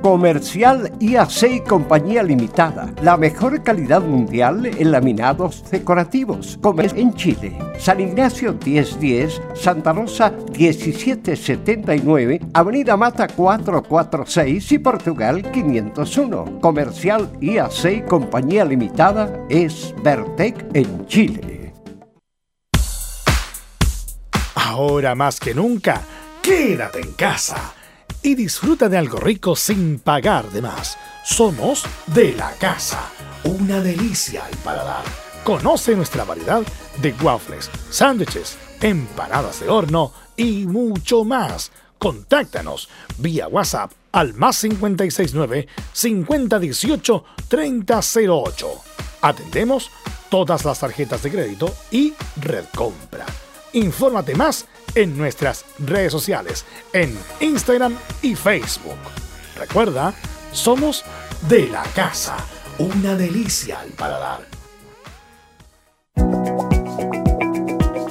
[0.00, 2.94] Comercial IAC Compañía Limitada.
[3.02, 6.56] La mejor calidad mundial en laminados decorativos.
[6.62, 7.58] Comer en Chile.
[7.76, 16.60] San Ignacio 1010, Santa Rosa 1779, Avenida Mata 446 y Portugal 501.
[16.60, 21.53] Comercial IAC Compañía Limitada es Vertec en Chile.
[24.54, 26.02] Ahora más que nunca,
[26.42, 27.74] quédate en casa
[28.22, 30.96] y disfruta de algo rico sin pagar de más.
[31.24, 33.10] Somos de la casa,
[33.44, 35.04] una delicia al paladar.
[35.44, 36.62] Conoce nuestra variedad
[37.00, 41.70] de waffles, sándwiches, empanadas de horno y mucho más.
[41.98, 42.88] Contáctanos
[43.18, 48.68] vía WhatsApp al más 569 5018 3008.
[49.20, 49.90] Atendemos
[50.30, 53.26] todas las tarjetas de crédito y red compra.
[53.74, 58.98] Infórmate más en nuestras redes sociales, en Instagram y Facebook.
[59.56, 60.14] Recuerda,
[60.52, 61.04] somos
[61.48, 62.36] de la casa,
[62.78, 64.46] una delicia al paladar.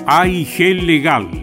[0.06, 1.43] AIG Legal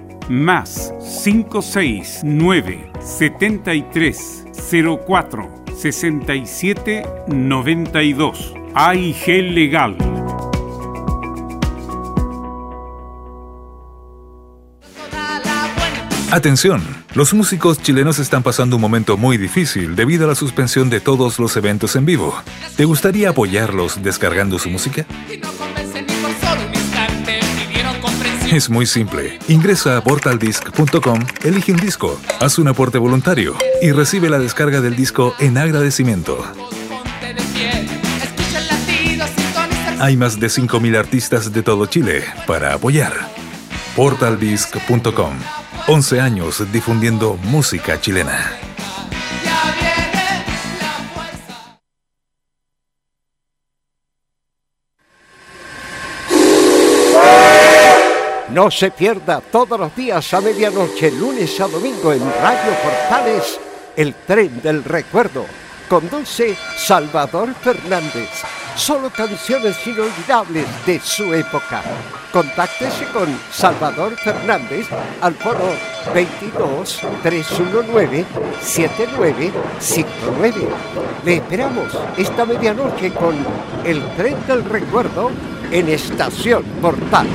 [0.31, 4.45] más 569 73
[5.05, 9.97] 04 67 92 AIG Legal.
[16.31, 16.81] Atención,
[17.13, 21.39] los músicos chilenos están pasando un momento muy difícil debido a la suspensión de todos
[21.39, 22.33] los eventos en vivo.
[22.77, 25.05] ¿Te gustaría apoyarlos descargando su música?
[28.55, 29.39] Es muy simple.
[29.47, 34.95] Ingresa a portaldisc.com, elige un disco, haz un aporte voluntario y recibe la descarga del
[34.95, 36.37] disco en agradecimiento.
[39.99, 43.13] Hay más de 5.000 artistas de todo Chile para apoyar.
[43.95, 45.33] Portaldisc.com.
[45.87, 48.60] 11 años difundiendo música chilena.
[58.53, 63.57] No se pierda todos los días a medianoche, lunes a domingo en Radio Portales,
[63.95, 65.45] el tren del recuerdo.
[65.87, 68.27] Conduce Salvador Fernández.
[68.75, 71.81] Solo canciones inolvidables de su época.
[72.33, 74.87] Contáctese con Salvador Fernández
[75.21, 75.73] al foro
[76.13, 78.25] 22 319
[78.61, 80.67] 7959.
[81.23, 83.33] Le esperamos esta medianoche con
[83.85, 85.31] el tren del recuerdo
[85.71, 87.27] en Estación Portal.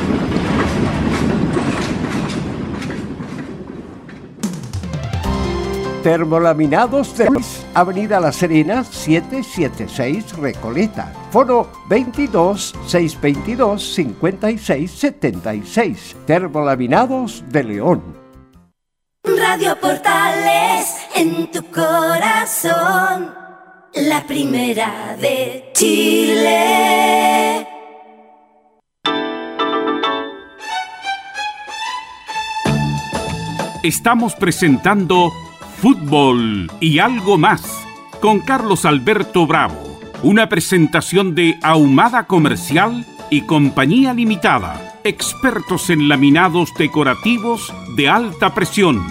[6.07, 7.27] Termolaminados de
[7.75, 11.13] Avenida La Serena, 776 Recoleta.
[11.33, 16.17] Foro 22 622 56 76.
[16.25, 18.03] Termolaminados de León.
[19.25, 23.35] Radio Portales en tu corazón.
[23.95, 27.67] La primera de Chile.
[33.83, 35.33] Estamos presentando
[35.77, 37.87] fútbol y algo más
[38.21, 40.01] con Carlos Alberto Bravo.
[40.23, 49.05] Una presentación de Ahumada Comercial y Compañía Limitada, expertos en laminados decorativos de alta presión.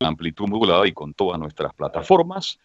[0.00, 2.58] Amplitud modulada y con todas nuestras plataformas.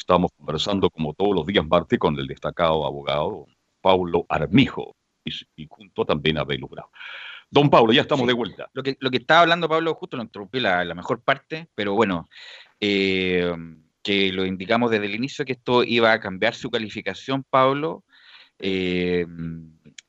[0.00, 3.46] Estamos conversando como todos los días martes con el destacado abogado
[3.82, 6.90] Paulo Armijo y, junto también a Belu Bravo.
[7.50, 8.70] Don Pablo, ya estamos de vuelta.
[8.72, 11.92] Lo que, lo que estaba hablando Pablo, justo lo interrumpí la, la mejor parte, pero
[11.94, 12.30] bueno,
[12.80, 13.54] eh,
[14.02, 18.02] que lo indicamos desde el inicio que esto iba a cambiar su calificación, Pablo.
[18.58, 19.26] Eh,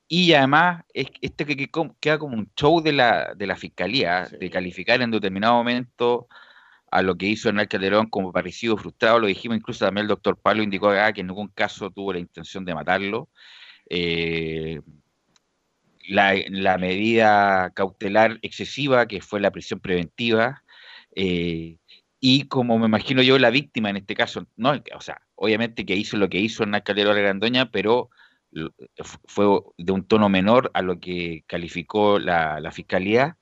[0.08, 4.50] y además, es, este que, queda como un show de la, de la fiscalía, de
[4.50, 6.30] calificar en determinado momento
[6.92, 10.38] a lo que hizo Hernán Calderón como parecido frustrado, lo dijimos, incluso también el doctor
[10.38, 13.30] Pablo indicó acá que en ningún caso tuvo la intención de matarlo.
[13.90, 14.82] Eh,
[16.10, 20.64] la, medida cautelar excesiva, que fue la prisión preventiva,
[21.16, 21.78] eh,
[22.20, 25.96] y como me imagino yo, la víctima en este caso, no, o sea, obviamente que
[25.96, 28.10] hizo lo que hizo Hernán Calderón de Grandoña, pero
[29.26, 29.46] fue
[29.78, 33.38] de un tono menor a lo que calificó la fiscalía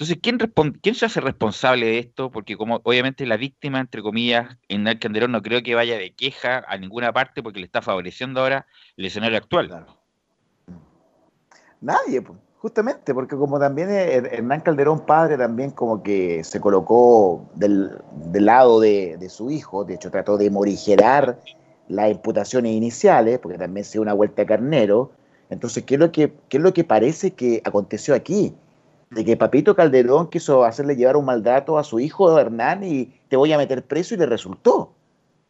[0.00, 0.38] entonces, ¿quién,
[0.80, 2.30] ¿quién se hace responsable de esto?
[2.30, 6.14] Porque como obviamente la víctima, entre comillas, en el Canderón no creo que vaya de
[6.14, 9.84] queja a ninguna parte porque le está favoreciendo ahora el escenario actual.
[11.82, 12.22] Nadie,
[12.56, 17.90] justamente, porque como también Hernán Calderón padre también como que se colocó del,
[18.32, 21.38] lado de, su hijo, de hecho trató de morigerar
[21.88, 25.12] las imputaciones iniciales, porque también se dio una vuelta a carnero.
[25.50, 28.56] Entonces, ¿qué es, lo que, ¿qué es lo que parece que aconteció aquí?
[29.10, 33.36] De que Papito Calderón quiso hacerle llevar un maltrato a su hijo Hernán y te
[33.36, 34.92] voy a meter preso y le resultó.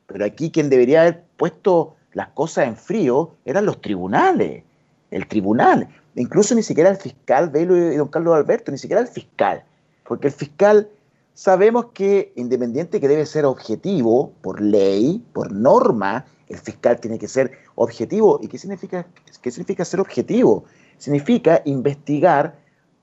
[0.06, 4.64] Pero aquí quien debería haber puesto las cosas en frío eran los tribunales,
[5.10, 5.88] el tribunal.
[6.14, 9.62] Incluso ni siquiera el fiscal Velo y don Carlos Alberto, ni siquiera el fiscal.
[10.04, 10.88] Porque el fiscal
[11.34, 17.28] sabemos que independiente que debe ser objetivo por ley, por norma, el fiscal tiene que
[17.28, 18.40] ser objetivo.
[18.42, 19.06] ¿Y qué significa,
[19.42, 20.64] qué significa ser objetivo?
[20.96, 22.58] Significa investigar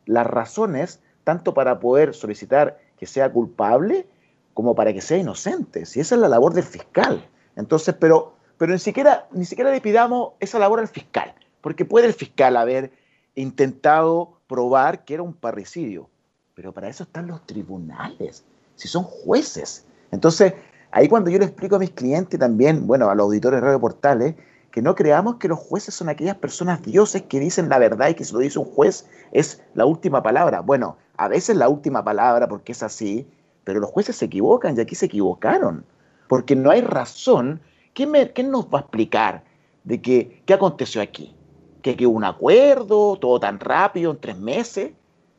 [0.07, 4.07] las razones tanto para poder solicitar que sea culpable
[4.53, 5.85] como para que sea inocente.
[5.85, 7.27] Si esa es la labor del fiscal.
[7.55, 12.07] Entonces, pero, pero ni, siquiera, ni siquiera le pidamos esa labor al fiscal, porque puede
[12.07, 12.91] el fiscal haber
[13.35, 16.09] intentado probar que era un parricidio,
[16.55, 18.43] pero para eso están los tribunales,
[18.75, 19.85] si son jueces.
[20.11, 20.53] Entonces,
[20.91, 23.79] ahí cuando yo le explico a mis clientes también, bueno, a los auditores de Radio
[23.79, 24.35] Portales,
[24.71, 28.13] que no creamos que los jueces son aquellas personas dioses que dicen la verdad y
[28.13, 30.61] que si lo dice un juez es la última palabra.
[30.61, 33.27] Bueno, a veces la última palabra porque es así,
[33.63, 35.85] pero los jueces se equivocan y aquí se equivocaron,
[36.27, 37.61] porque no hay razón.
[37.93, 38.11] ¿Quién,
[38.51, 39.43] nos va a explicar
[39.83, 41.35] de que, qué aconteció aquí?
[41.81, 44.91] ¿Que, hubo un acuerdo, todo tan rápido, en tres meses?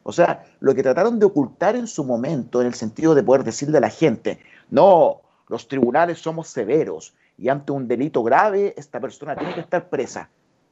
[0.03, 3.45] O sea, lo que trataron de ocultar en su momento, en el sentido de poder
[3.45, 9.01] decirle a la gente, no, los tribunales somos severos y ante un delito grave esta
[9.01, 10.29] persona tiene que estar presa.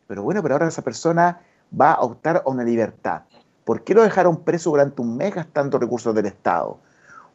[0.07, 1.40] Pero bueno, pero ahora esa persona
[1.79, 3.22] va a optar a una libertad.
[3.64, 6.79] ¿Por qué lo dejaron preso durante un mes gastando recursos del Estado?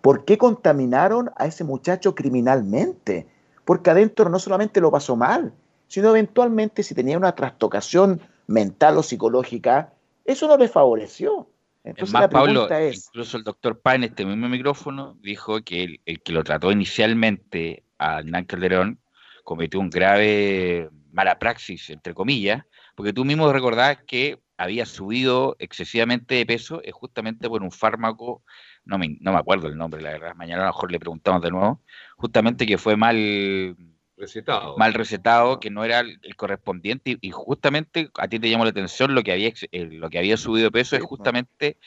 [0.02, 3.28] ¿Por qué contaminaron a ese muchacho criminalmente?
[3.65, 5.54] Porque adentro no solamente lo pasó mal,
[5.88, 9.94] sino eventualmente si tenía una trastocación mental o psicológica,
[10.26, 11.48] eso no le favoreció.
[11.84, 16.22] Entonces más, Pablo, es, incluso el doctor Paz en este mismo micrófono dijo que el,
[16.22, 19.01] que lo trató inicialmente a Hernán Calderón
[19.44, 22.64] cometió un grave mala praxis, entre comillas,
[22.96, 28.44] porque tú mismo recordás que había subido excesivamente de peso es justamente por un fármaco
[28.86, 31.42] no me, no me acuerdo el nombre, la verdad, mañana a lo mejor le preguntamos
[31.42, 31.82] de nuevo,
[32.18, 33.76] justamente que fue mal
[34.18, 38.72] recetado, mal recetado que no era el, correspondiente y, justamente a ti te llamó la
[38.72, 41.78] atención lo que había, lo que había subido de peso es justamente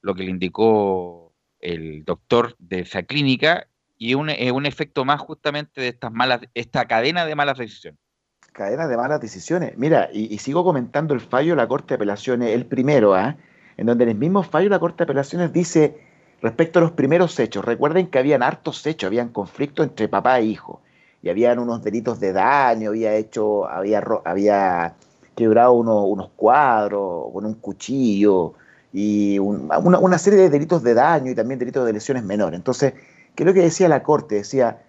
[0.00, 5.20] lo que le indicó el doctor de esa clínica y un, es un efecto más
[5.20, 8.00] justamente de estas malas, esta cadena de malas decisiones.
[8.52, 9.76] Cadena de malas decisiones.
[9.76, 13.36] Mira, y, sigo comentando el fallo de la Corte de Apelaciones, el primero, ¿ah?
[13.76, 15.98] en donde en el mismo fallo la Corte de Apelaciones dice
[16.42, 20.44] Respecto a los primeros hechos, recuerden que habían hartos hechos, habían conflictos entre papá e
[20.44, 20.82] hijo,
[21.22, 24.94] y habían unos delitos de daño, había hecho, había, había
[25.34, 28.54] quebrado unos cuadros con un cuchillo,
[28.92, 32.56] y una, serie de delitos de daño y también delitos de lesiones menores.
[32.56, 32.94] Entonces,
[33.36, 34.36] ¿qué es lo que decía la Corte?
[34.36, 34.82] Decía,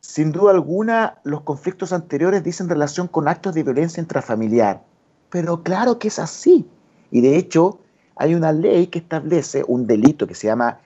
[0.00, 4.82] sin duda alguna, los conflictos anteriores dicen relación con actos de violencia intrafamiliar,
[5.30, 6.66] pero claro que es así.
[7.10, 7.78] Y de hecho,
[8.16, 10.80] hay una ley que establece un delito que se llama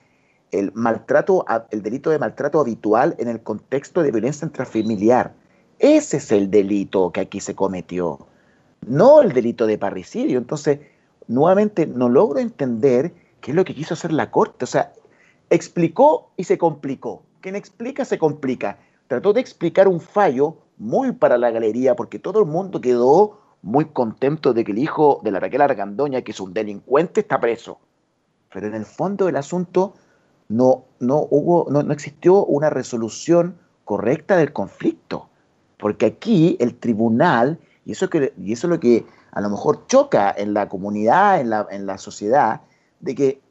[0.51, 5.33] el maltrato, el delito de maltrato habitual en el contexto de violencia intrafamiliar.
[5.79, 8.27] Ese es el delito que aquí se cometió,
[8.85, 10.37] no el delito de parricidio.
[10.37, 10.79] Entonces,
[11.27, 14.65] nuevamente no logro entender qué es lo que quiso hacer la Corte.
[14.65, 14.91] O sea,
[15.49, 17.23] explicó y se complicó.
[17.41, 18.79] Quien explica se complica.
[19.07, 23.85] Trató de explicar un fallo muy para la galería porque todo el mundo quedó muy
[23.85, 27.79] contento de que el hijo de la Raquel Argandoña, que es un delincuente, está preso.
[28.53, 29.95] Pero en el fondo del asunto
[30.47, 35.29] no, no, hubo, no, existió una resolución correcta del conflicto.
[35.77, 39.85] Porque aquí el tribunal, y eso, que, y eso es lo que a lo mejor
[39.87, 42.61] choca en la comunidad, en la, en la sociedad,
[42.99, 43.41] de que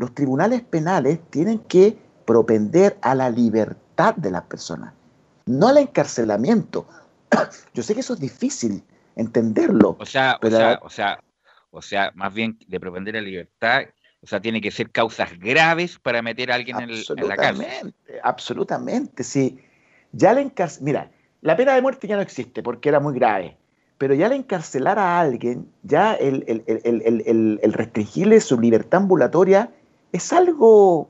[0.00, 4.94] los tribunales penales tienen que propender a la libertad de las personas,
[5.44, 6.88] no al encarcelamiento.
[7.74, 8.82] Yo sé que eso es difícil,
[9.14, 9.98] entenderlo.
[10.00, 11.20] O sea, o sea, o sea,
[11.70, 13.82] o sea, más bien de propender la libertad,
[14.22, 17.94] o sea, tiene que ser causas graves para meter a alguien en, la cárcel.
[18.22, 19.58] Absolutamente, sí.
[20.12, 21.10] Ya le mira,
[21.42, 23.58] la pena de muerte ya no existe porque era muy grave,
[23.98, 29.74] pero ya le encarcelar a alguien, ya el, el restringirle su libertad ambulatoria
[30.12, 31.08] es algo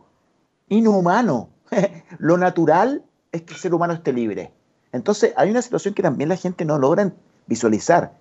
[0.69, 1.49] inhumano.
[2.19, 4.53] Lo natural es que el ser humano esté libre.
[4.93, 7.13] Entonces, hay una situación que también la gente no logra
[7.47, 8.13] visualizar.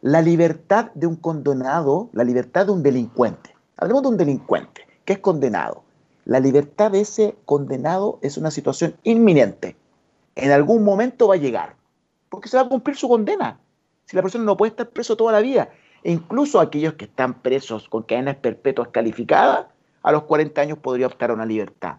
[0.00, 3.54] La libertad de un condenado, la libertad de un delincuente.
[3.76, 5.82] Hablemos de un delincuente que es condenado.
[6.24, 9.76] La libertad de ese condenado es una situación inminente.
[10.36, 11.76] En algún momento va a llegar,
[12.28, 13.58] porque se va a cumplir su condena.
[14.04, 15.70] Si la persona no puede estar preso toda la vida,
[16.02, 19.66] incluso aquellos que están presos con cadenas perpetuas calificadas,
[20.02, 21.96] a los 40 años podría optar a una libertad.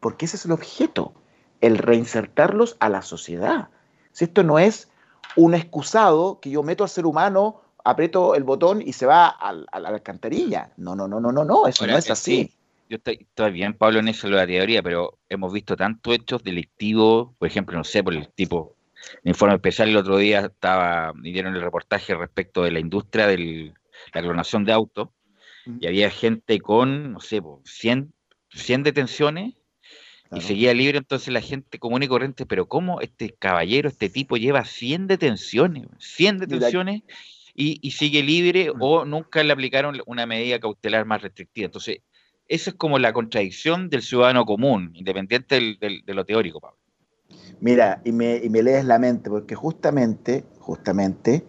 [0.00, 1.14] Porque ese es el objeto,
[1.60, 3.68] el reinsertarlos a la sociedad
[4.12, 4.90] Si esto no es
[5.36, 9.52] un excusado que yo meto al ser humano, aprieto el botón y se va a,
[9.52, 10.70] la alcantarilla.
[10.76, 12.52] No, no, no, no, no, no, eso no es así.
[12.88, 17.30] yo estoy, bien, Pablo, en eso de la teoría, pero hemos visto tantos hechos delictivos,
[17.38, 18.76] por ejemplo, no sé, por el tipo,
[19.22, 23.74] en informe especial el otro día estaba, dieron el reportaje respecto de la industria de
[24.12, 25.08] la clonación de autos,
[25.66, 28.12] y había gente con, no sé, 100,
[28.50, 29.54] 100 detenciones
[30.32, 34.36] y seguía libre entonces la gente común y corriente, pero ¿cómo este caballero, este tipo
[34.36, 35.86] lleva 100 detenciones?
[35.98, 37.02] 100 detenciones
[37.54, 41.66] y, sigue libre o nunca le aplicaron una medida cautelar más restrictiva.
[41.66, 41.98] Entonces,
[42.48, 46.78] esa es como la contradicción del ciudadano común, independiente de lo teórico, Pablo.
[47.60, 51.44] Mira, y me, y me lees la mente, porque justamente, justamente,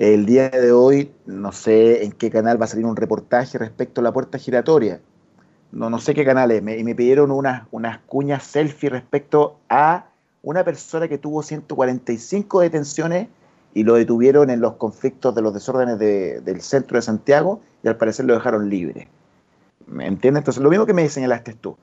[0.00, 4.00] el día de hoy, no sé en qué canal va a salir un reportaje respecto
[4.00, 5.02] a la puerta giratoria.
[5.72, 6.62] No, no sé qué canal es.
[6.62, 10.06] y me pidieron unas, unas cuñas selfie respecto a
[10.42, 13.28] una persona que tuvo 145 detenciones
[13.74, 17.98] y lo detuvieron en los conflictos de los desórdenes del centro de Santiago y al
[17.98, 19.06] parecer lo dejaron libre.
[19.86, 20.40] ¿Me entiendes?
[20.40, 21.76] Entonces, lo mismo que me señalaste tú.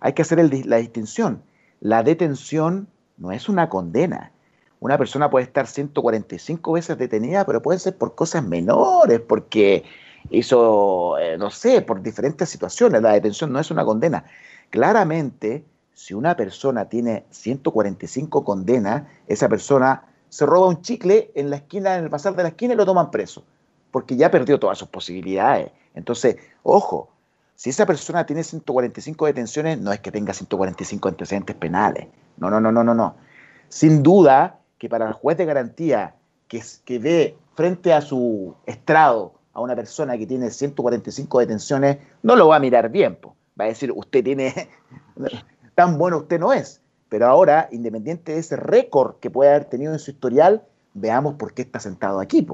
[0.00, 1.40] Hay que hacer la distinción.
[1.78, 4.32] La detención no es una condena
[4.80, 9.84] una persona puede estar 145 veces detenida, pero puede ser por cosas menores, porque
[10.30, 13.02] hizo, eh, no sé, por diferentes situaciones.
[13.02, 14.24] La detención no es una condena.
[14.70, 21.56] Claramente, si una persona tiene 145 condenas, esa persona se roba un chicle en la
[21.56, 23.44] esquina, en el pasar de la esquina y lo toman preso,
[23.90, 25.72] porque ya perdió todas sus posibilidades.
[25.94, 27.10] Entonces, ojo,
[27.54, 32.06] si esa persona tiene 145 detenciones, no es que tenga 145 antecedentes penales.
[32.38, 33.16] No, no, no, no, no, no.
[33.68, 36.16] Sin duda, que para el juez de garantía
[36.48, 42.48] que, ve frente a su estrado a una persona que tiene 145 detenciones, no lo
[42.48, 43.18] va a mirar bien.
[43.60, 44.70] Va a decir, usted tiene,
[45.74, 46.80] tan bueno usted no es.
[47.10, 50.62] Pero ahora, independiente de ese récord que puede haber tenido en su historial,
[50.94, 52.46] veamos por qué está sentado aquí.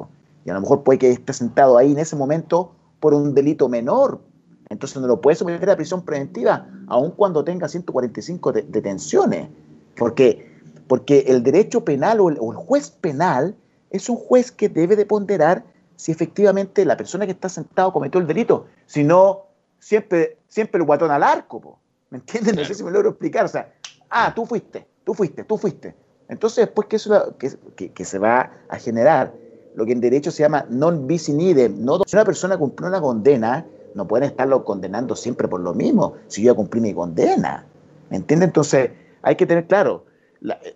[0.45, 3.69] Y a lo mejor puede que esté sentado ahí en ese momento por un delito
[3.69, 4.21] menor.
[4.69, 9.49] Entonces no lo puede someter a prisión preventiva, aun cuando tenga 145 detenciones.
[9.97, 10.46] Porque
[10.89, 13.57] porque el derecho penal o el, juez penal
[13.91, 15.65] es un juez que debe de ponderar
[15.97, 19.47] si efectivamente la persona que está sentado cometió el delito, si no,
[19.79, 21.79] siempre, siempre el guatón al arco,
[22.11, 22.55] ¿me entiendes?
[22.55, 23.73] No sé si me logro explicar, o sea,
[24.11, 25.95] ah, tú fuiste, tú fuiste, tú fuiste.
[26.29, 29.33] Entonces, después que, eso, que, que, se va a generar
[29.75, 32.89] lo que en derecho se llama non bis in idem, no, si una persona cumplió
[32.89, 33.65] una condena,
[33.95, 37.65] no pueden estarlo condenando siempre por lo mismo, si yo ya cumplí mi condena,
[38.11, 38.49] ¿me entiendes?
[38.49, 38.91] Entonces,
[39.23, 40.05] hay que tener claro,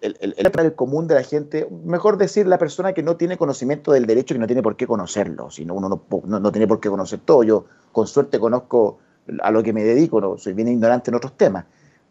[0.00, 3.92] el, el, el, común de la gente, mejor decir la persona que no tiene conocimiento
[3.92, 6.88] del derecho, que no tiene por qué conocerlo, sino uno no, no, tiene por qué
[6.88, 7.44] conocer todo.
[7.44, 8.98] Yo con suerte conozco
[9.42, 11.66] a lo que me dedico, no, soy bien ignorante en otros temas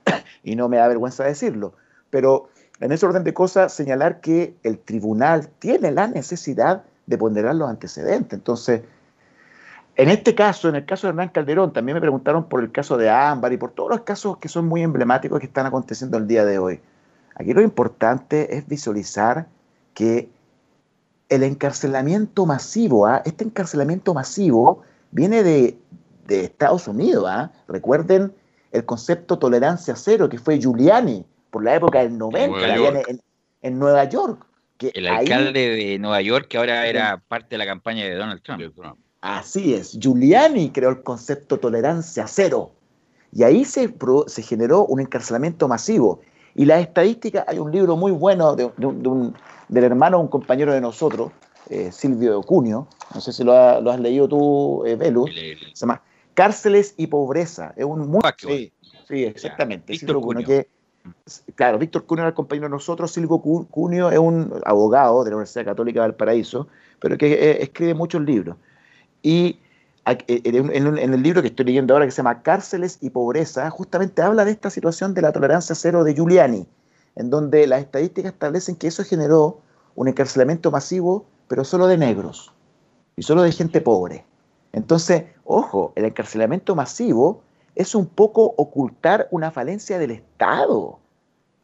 [0.44, 1.74] y no me da vergüenza decirlo.
[2.10, 2.50] Pero
[2.80, 7.70] en ese orden de cosas, señalar que el tribunal tiene la necesidad de ponderar los
[7.70, 8.38] antecedentes.
[8.38, 8.82] Entonces,
[9.96, 12.96] en este caso, en el caso de Hernán Calderón, también me preguntaron por el caso
[12.96, 16.26] de Ámbar y por todos los casos que son muy emblemáticos que están aconteciendo el
[16.26, 16.80] día de hoy.
[17.40, 19.48] Aquí lo importante es visualizar
[19.94, 20.30] que
[21.30, 23.22] el encarcelamiento masivo, ¿ah?
[23.26, 25.78] este encarcelamiento masivo viene de,
[26.28, 27.26] Estados Unidos.
[27.28, 27.52] ¿ah?
[27.68, 28.34] Recuerden
[28.72, 33.04] el concepto tolerancia cero que fue Giuliani por la época del 90
[33.62, 34.46] en, Nueva York.
[34.78, 38.42] Que el alcalde de Nueva York que ahora era parte de la campaña de Donald
[38.44, 38.62] Trump.
[39.22, 42.74] Así es, Giuliani creó el concepto tolerancia cero.
[43.32, 43.94] Y ahí se,
[44.28, 46.22] se generó un encarcelamiento masivo.
[46.60, 49.34] Y las estadísticas, hay un libro muy bueno de, un,
[49.70, 51.32] del hermano de un compañero de nosotros,
[51.70, 52.86] eh, Silvio Cunio,
[53.16, 54.98] no sé si lo, has leído tú, eh,
[55.74, 56.02] se llama
[56.34, 57.74] Cárceles y Pobreza.
[57.78, 58.20] Es un muy...
[58.38, 58.74] Sí,
[59.08, 59.94] sí, exactamente.
[59.94, 60.66] Víctor Cunio.
[61.56, 65.38] claro, Víctor Cunio era el compañero de nosotros, Silvio Cunio es un abogado de la
[65.38, 66.68] Universidad Católica de Valparaíso,
[67.00, 68.58] pero que eh, escribe muchos libros.
[69.24, 69.60] Y
[70.06, 74.46] en, el libro que estoy leyendo ahora, que se llama Cárceles y Pobreza, justamente habla
[74.46, 76.68] de esta situación de la tolerancia cero de Giuliani,
[77.16, 79.62] en donde las estadísticas establecen que eso generó
[79.96, 82.54] un encarcelamiento masivo, pero solo de negros
[83.16, 84.26] y solo de gente pobre.
[84.72, 87.42] Entonces, ojo, el encarcelamiento masivo
[87.76, 91.00] es un poco ocultar una falencia del Estado.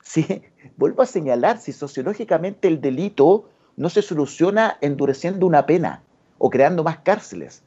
[0.02, 0.44] ¿Sí?
[0.78, 6.04] Vuelvo a señalar, si sociológicamente el delito no se soluciona endureciendo una pena
[6.38, 7.64] o creando más cárceles,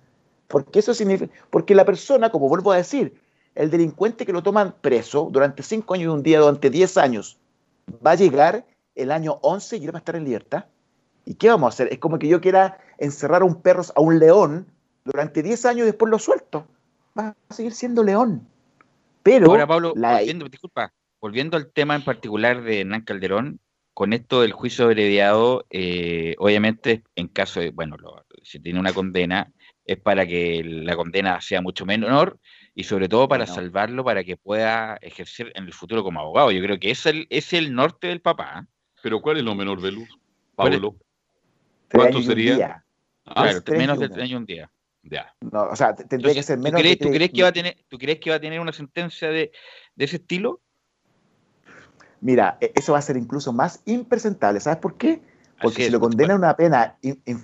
[0.49, 3.21] porque eso significa, porque la persona, como vuelvo a decir,
[3.55, 7.39] el delincuente que lo toman preso durante cinco años y un día, durante diez años,
[8.05, 10.67] va a llegar el año 11 y él va a estar en libertad.
[11.25, 11.93] ¿Y qué vamos a hacer?
[11.93, 14.67] Es como que yo quiera encerrar a un perro, a un león,
[15.05, 16.67] durante 10 años y después lo suelto.
[17.19, 18.47] Va a seguir siendo león.
[19.23, 19.51] Pero.
[19.51, 23.61] Ahora, Pablo, volviendo, disculpa, volviendo al tema en particular de Hernán Calderón,
[23.93, 27.97] con esto del juicio abreviado, eh, obviamente, en caso de, bueno,
[28.43, 29.53] si tiene una condena,
[29.89, 32.39] es para que la condena sea mucho menor
[32.75, 36.53] y sobre todo para salvarlo, para que pueda ejercer en el futuro como abogado.
[36.53, 38.67] Yo creo que es el, es el norte del papá.
[39.03, 40.09] Pero ¿cuál es lo menor de luz,
[40.55, 40.95] Pablo?
[41.91, 42.85] ¿Cuánto sería?
[43.25, 44.71] Ah, menos de tres años un día.
[45.03, 45.35] Ya.
[45.41, 46.79] No, o sea, tendría que ser menos.
[46.79, 48.73] ¿tú crees, ¿tú crees, que va a tener, ¿Tú crees que va a tener una
[48.73, 49.53] sentencia de,
[49.95, 50.61] de ese estilo?
[52.21, 54.61] Mira, e, eso va a ser incluso más impresentable.
[54.61, 55.23] ¿Sabes por qué?
[55.61, 56.97] Porque si lo condenan a una pena,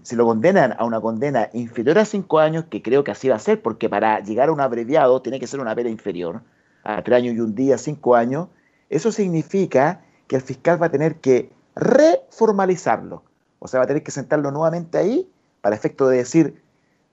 [0.03, 3.37] si lo condenan a una condena inferior a cinco años, que creo que así va
[3.37, 6.43] a ser, porque para llegar a un abreviado tiene que ser una pena inferior
[6.85, 8.49] a tres años y un día, cinco años,
[8.89, 13.23] eso significa que el fiscal va a tener que reformalizarlo.
[13.59, 15.29] O sea, va a tener que sentarlo nuevamente ahí
[15.61, 16.63] para efecto de decir,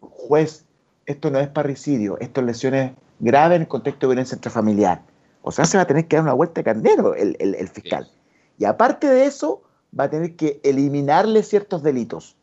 [0.02, 0.66] juez,
[1.06, 5.02] esto no es parricidio, esto es lesiones graves en el contexto de violencia intrafamiliar.
[5.41, 8.10] O sea, se va a tener que dar una vuelta de carnero el, fiscal.
[8.58, 9.64] Y aparte de eso,
[9.98, 12.36] va a tener que eliminarle ciertos delitos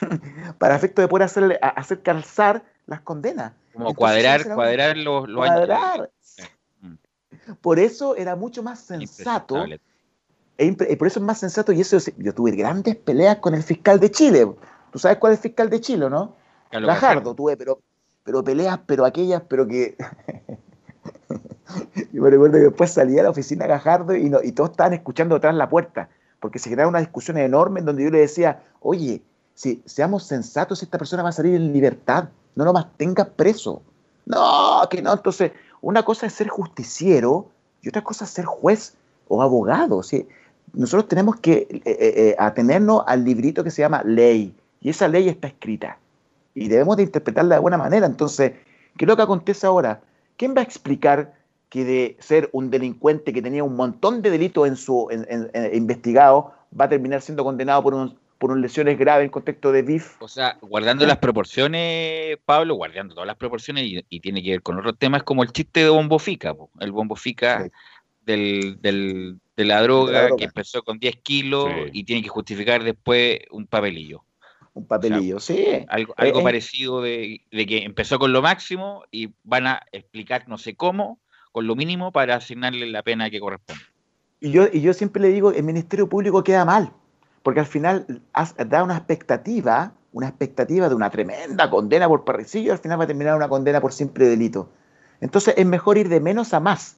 [0.58, 3.52] para efecto de poder hacerle, hacer calzar las condenas.
[3.72, 6.08] Como cuadrar, cuadrar los, años.
[6.80, 6.94] Mm.
[7.60, 9.64] Por eso era mucho más sensato.
[10.58, 13.98] E por eso es más sensato, y eso yo tuve grandes peleas con el fiscal
[13.98, 14.46] de Chile.
[14.90, 16.36] ¿Tú sabes cuál es el fiscal de Chile, no?
[16.70, 17.80] Gajardo, tuve, pero,
[18.24, 19.96] pero peleas, pero aquellas, pero que
[22.12, 25.34] Yo me recuerdo que después salía a la oficina Gajardo y, y todos estaban escuchando
[25.36, 26.08] detrás la puerta,
[26.40, 29.22] porque se generaba una discusión enorme en donde yo le decía, oye,
[29.54, 33.82] si seamos sensatos, esta persona va a salir en libertad, no lo mantengas preso.
[34.26, 35.12] No, que no.
[35.12, 37.48] Entonces, una cosa es ser justiciero
[37.82, 38.94] y otra cosa es ser juez
[39.28, 40.02] o abogado.
[40.02, 40.26] ¿sí?
[40.72, 45.08] Nosotros tenemos que eh, eh, eh, atenernos al librito que se llama ley, y esa
[45.08, 45.98] ley está escrita,
[46.54, 48.06] y debemos de interpretarla de buena manera.
[48.06, 48.52] Entonces,
[48.96, 50.00] ¿qué es lo que acontece ahora?
[50.36, 51.34] ¿Quién va a explicar
[51.70, 55.08] que de ser un delincuente que tenía un montón de delitos en su
[55.72, 60.20] investigado, va a terminar siendo condenado por, un, por lesiones graves en contexto de BIF.
[60.20, 64.78] O sea, guardando las proporciones, Pablo, guardando todas las proporciones y, tiene que ver con
[64.78, 67.70] otros temas como el chiste de Bombofica, el Bombofica
[68.22, 73.38] del, del, de, la droga, que empezó con 10 kilos y tiene que justificar después
[73.52, 74.24] un papelillo.
[74.74, 75.84] Un papelillo, sí.
[75.88, 80.58] Algo, algo parecido de, de, que empezó con lo máximo y van a explicar no
[80.58, 81.20] sé cómo
[81.52, 83.82] con lo mínimo para asignarle la pena que corresponde.
[84.40, 86.92] Y yo, y yo siempre le digo, el Ministerio Público queda mal,
[87.42, 88.22] porque al final
[88.66, 93.06] da una expectativa, una expectativa de una tremenda condena por parricidio, al final va a
[93.06, 94.70] terminar una condena por simple delito.
[95.20, 96.96] Entonces es mejor ir de menos a más,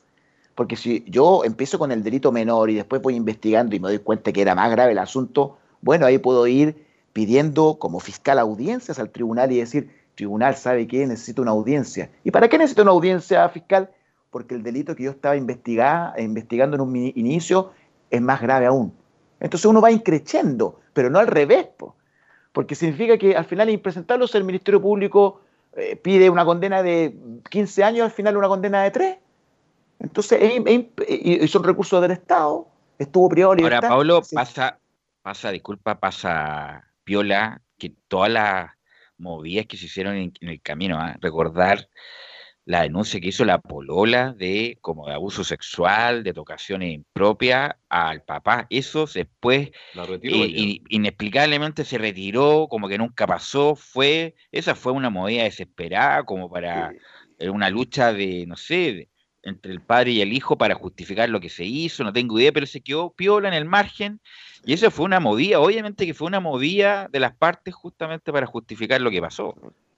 [0.55, 3.98] porque si yo empiezo con el delito menor y después voy investigando y me doy
[3.98, 8.98] cuenta que era más grave el asunto, bueno, ahí puedo ir pidiendo como fiscal audiencias
[8.98, 11.07] al tribunal y decir, tribunal, ¿sabe qué?
[11.07, 12.11] Necesito una audiencia.
[12.22, 13.90] ¿Y para qué necesito una audiencia fiscal?
[14.33, 16.16] Porque el delito que yo estaba investigando
[16.74, 17.70] en un inicio
[18.11, 18.93] es más grave aún.
[19.39, 21.68] Entonces uno va increciendo, pero no al revés,
[22.51, 25.43] porque significa que al final es impresentable, el Ministerio Público
[25.76, 27.14] eh, pide una condena de
[27.51, 29.16] 15 años, al final una condena de 3.
[30.01, 30.41] Entonces,
[31.07, 32.66] y son recursos del Estado,
[32.99, 33.62] estuvo priori.
[33.62, 34.78] Ahora, Pablo, pasa,
[35.20, 38.70] pasa, disculpa, pasa piola, que todas las
[39.18, 41.16] movidas que se hicieron en, el camino, ¿ah?
[41.20, 41.89] recordar
[42.65, 48.23] la denuncia que hizo la polola de como de abuso sexual, de tocaciones impropias al
[48.23, 48.67] papá.
[48.71, 49.71] Eso después
[50.23, 53.75] eh, inexplicablemente se retiró, como que nunca pasó.
[53.75, 56.93] Fue, esa fue una movida desesperada, como para
[57.39, 59.09] eh, una lucha de, no sé,
[59.43, 62.53] entre el padre y el hijo para justificar lo que se hizo, no tengo idea,
[62.53, 64.21] pero se quedó piola en el margen.
[64.65, 68.47] Y eso fue una movida, obviamente que fue una movida de las partes justamente para
[68.47, 69.57] justificar lo que pasó.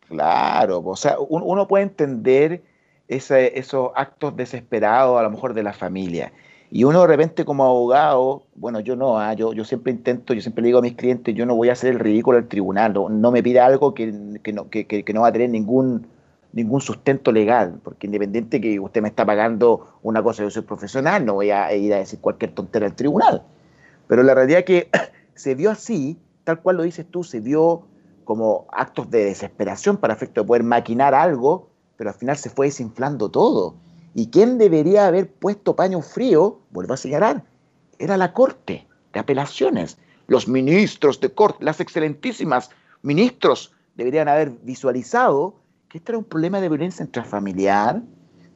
[0.09, 2.63] Claro, o sea, uno puede entender
[3.09, 6.33] esos actos desesperados a lo mejor de la familia.
[6.71, 10.41] Y uno de repente como abogado, bueno, yo no, ah, yo, yo siempre intento, yo
[10.41, 12.93] siempre le digo a mis clientes, yo no voy a hacer el ridículo al tribunal,
[12.93, 16.09] no, me pida algo que, no, que, no va a tener ningún,
[16.53, 21.25] ningún sustento legal, porque independiente que usted me está pagando una cosa, yo soy profesional,
[21.25, 23.43] no voy a ir a decir cualquier tontera al tribunal.
[24.09, 24.89] Pero la realidad es que
[25.35, 27.85] se vio así, tal cual lo dices tú, se vio
[28.25, 32.67] como actos de desesperación para efecto de poder maquinar algo, pero al final se fue
[32.67, 33.75] desinflando todo.
[34.15, 36.61] ¿Y quién debería haber puesto paño frío?
[36.71, 37.45] Vuelvo a señalar,
[37.99, 39.99] era la Corte de Apelaciones.
[40.27, 42.71] Los ministros de Corte, las excelentísimas
[43.03, 45.57] ministros, deberían haber visualizado
[45.89, 48.03] que este era un problema de violencia intrafamiliar,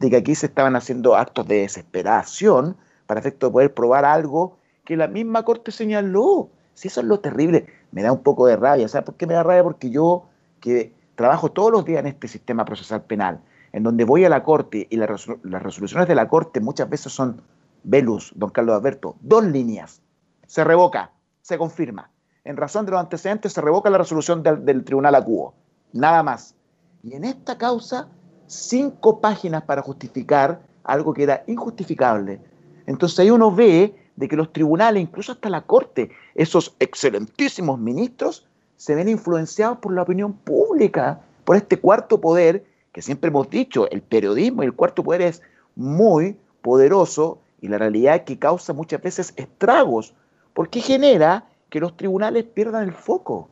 [0.01, 4.59] de que aquí se estaban haciendo actos de desesperación para efecto de poder probar algo
[4.85, 6.51] que la misma Corte señaló.
[6.75, 8.89] Si eso es lo terrible, me da un poco de rabia.
[8.89, 9.62] ¿Sabes por qué me da rabia?
[9.62, 10.26] Porque yo
[10.61, 13.41] que trabajo todos los días en este sistema procesal penal,
[13.72, 17.43] en donde voy a la Corte y las resoluciones de la Corte muchas veces son
[17.82, 20.01] velus, don Carlos Alberto, dos líneas.
[20.47, 21.12] se revoca,
[21.43, 22.11] se confirma.
[22.45, 25.55] En razón de los antecedentes se revoca la resolución del, del tribunal acuo.
[25.93, 26.55] Nada más.
[27.03, 28.09] Y en esta causa,
[28.47, 32.41] cinco páginas para justificar algo que era injustificable.
[32.86, 38.49] Entonces ahí uno ve de que los tribunales, incluso hasta la Corte, esos excelentísimos ministros,
[38.77, 43.89] se ven influenciados por la opinión pública, por este cuarto poder, que siempre hemos dicho,
[43.91, 45.41] el periodismo y el cuarto poder es
[45.77, 50.14] muy poderoso y la realidad es que causa muchas veces estragos,
[50.53, 53.49] porque genera que los tribunales pierdan el foco.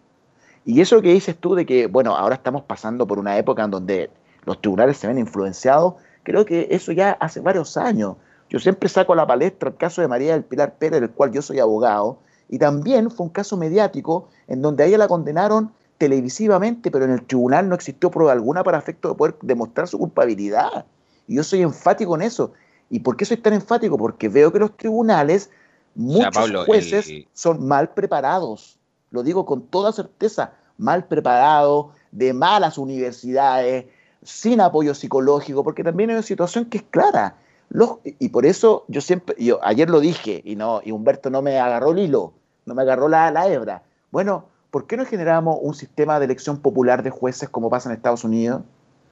[0.64, 3.70] Y eso que dices tú de que, bueno, ahora estamos pasando por una época en
[3.70, 4.10] donde
[4.44, 5.94] los tribunales se ven influenciados,
[6.24, 8.16] creo que eso ya hace varios años.
[8.48, 11.32] Yo siempre saco a la palestra el caso de María del Pilar Pérez, del cual
[11.32, 12.18] yo soy abogado,
[12.48, 17.12] y también fue un caso mediático en donde a ella la condenaron televisivamente, pero en
[17.12, 20.86] el tribunal no existió prueba alguna para efecto de poder demostrar su culpabilidad.
[21.26, 22.52] Y yo soy enfático en eso.
[22.90, 23.98] ¿Y por qué soy tan enfático?
[23.98, 25.50] Porque veo que los tribunales,
[25.94, 28.78] muchos jueces, son mal preparados.
[29.10, 33.86] Lo digo con toda certeza, mal preparados, de malas universidades,
[34.22, 37.36] sin apoyo psicológico, porque también hay una situación que es clara.
[37.68, 41.42] Los, y por eso yo siempre, yo ayer lo dije, y, no, y Humberto no
[41.42, 42.32] me agarró el hilo,
[42.64, 43.82] no me agarró la, la hebra.
[44.10, 47.96] Bueno, ¿por qué no generamos un sistema de elección popular de jueces como pasa en
[47.96, 48.62] Estados Unidos?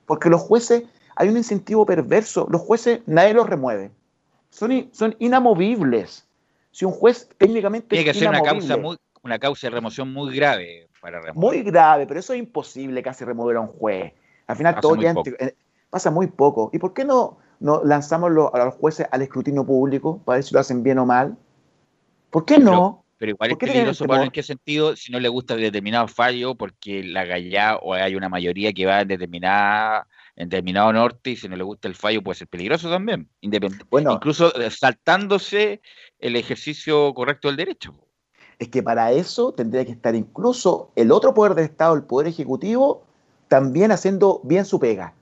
[0.06, 0.84] Porque los jueces,
[1.16, 3.90] hay un incentivo perverso, los jueces nadie los remueve,
[4.50, 6.26] son, son inamovibles.
[6.70, 7.88] Si un juez técnicamente...
[7.88, 11.34] Tiene que ser una causa, muy, una causa de remoción muy grave para remover.
[11.34, 14.12] Muy grave, pero eso es imposible casi remover a un juez.
[14.46, 15.54] Al final pasa todo eh,
[15.90, 16.70] pasa muy poco.
[16.72, 20.52] ¿Y por qué no, no lanzamos a los jueces al escrutinio público para ver si
[20.52, 21.34] lo hacen bien o mal?
[22.28, 23.06] ¿Por qué no?
[23.16, 24.94] Pero igual es peligroso, Pablo, ¿en qué sentido?
[24.96, 29.00] Si no le gusta determinado fallo, porque la gallá o hay una mayoría que va
[29.00, 30.06] en determinada
[30.36, 33.86] en determinado norte y si no le gusta el fallo puede ser peligroso también, independiente.
[33.88, 35.80] Bueno, incluso eh, saltándose
[36.18, 37.94] el ejercicio correcto del derecho.
[38.58, 42.28] Es que para eso tendría que estar incluso el otro poder del Estado, el poder
[42.28, 43.04] ejecutivo,
[43.48, 45.14] también haciendo bien su pega.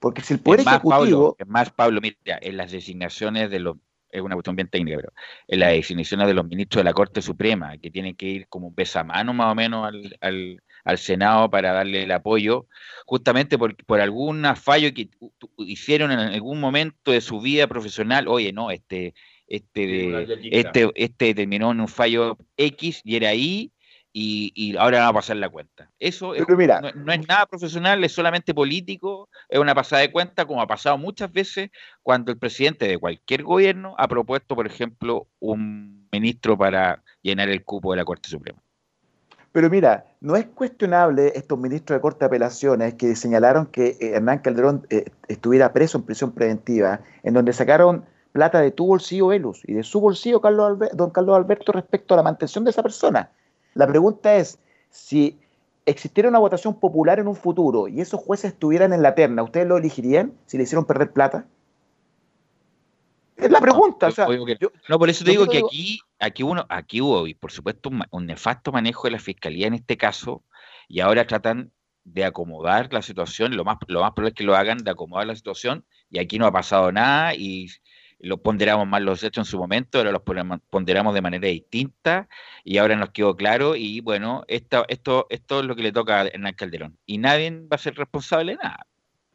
[0.00, 1.36] Porque si el Poder Ejecutivo.
[1.38, 3.76] es más, Pablo, mira, en las designaciones de los.
[4.10, 5.12] Es una cuestión bien técnica, pero
[5.46, 8.66] en las designaciones de los ministros de la Corte Suprema, que tienen que ir como
[8.66, 8.74] un
[9.06, 9.88] mano más o menos
[10.20, 12.66] al, al, Senado para darle el apoyo,
[13.06, 15.10] justamente por, por algún fallo que
[15.58, 18.26] hicieron en algún momento de su vida profesional.
[18.26, 19.14] Oye, no, este,
[19.46, 23.70] este, este, este terminó en un fallo X y era ahí
[24.12, 25.90] y, ahora va a pasar la cuenta.
[25.98, 30.66] Eso no, es nada profesional, es solamente político, es una pasada de cuenta, como ha
[30.66, 31.70] pasado muchas veces
[32.02, 37.64] cuando el presidente de cualquier gobierno ha propuesto, por ejemplo, un ministro para llenar el
[37.64, 38.60] cupo de la Corte Suprema.
[39.52, 44.12] Pero mira, no es cuestionable estos ministros de Corte de Apelaciones que señalaron que eh,
[44.14, 49.28] Hernán Calderón eh, estuviera preso en prisión preventiva, en donde sacaron plata de tu bolsillo,
[49.28, 52.82] Velus, y de su bolsillo, Carlos don Carlos Alberto, respecto a la mantención de esa
[52.82, 53.30] persona.
[53.74, 54.58] La pregunta es,
[54.90, 55.38] si
[55.86, 59.66] existiera una votación popular en un futuro y esos jueces estuvieran en la terna, ¿ustedes
[59.66, 61.46] lo elegirían si le hicieron perder plata?
[63.36, 64.10] Es la pregunta.
[64.88, 68.70] no, por eso te digo que aquí, aquí, uno, aquí hubo, por supuesto, un, nefasto
[68.70, 70.44] manejo de la fiscalía en este caso,
[70.88, 71.72] y ahora tratan
[72.04, 75.26] de acomodar la situación, lo más, lo más probable es que lo hagan, de acomodar
[75.26, 77.68] la situación, y aquí no ha pasado nada, y
[78.20, 80.22] lo ponderamos más los hechos en su momento, ahora los
[80.70, 82.28] ponderamos de manera distinta
[82.64, 86.20] y ahora nos quedó claro y bueno, esto, esto, esto es lo que le toca
[86.20, 88.86] a Hernán Calderón y nadie va a ser responsable de nada.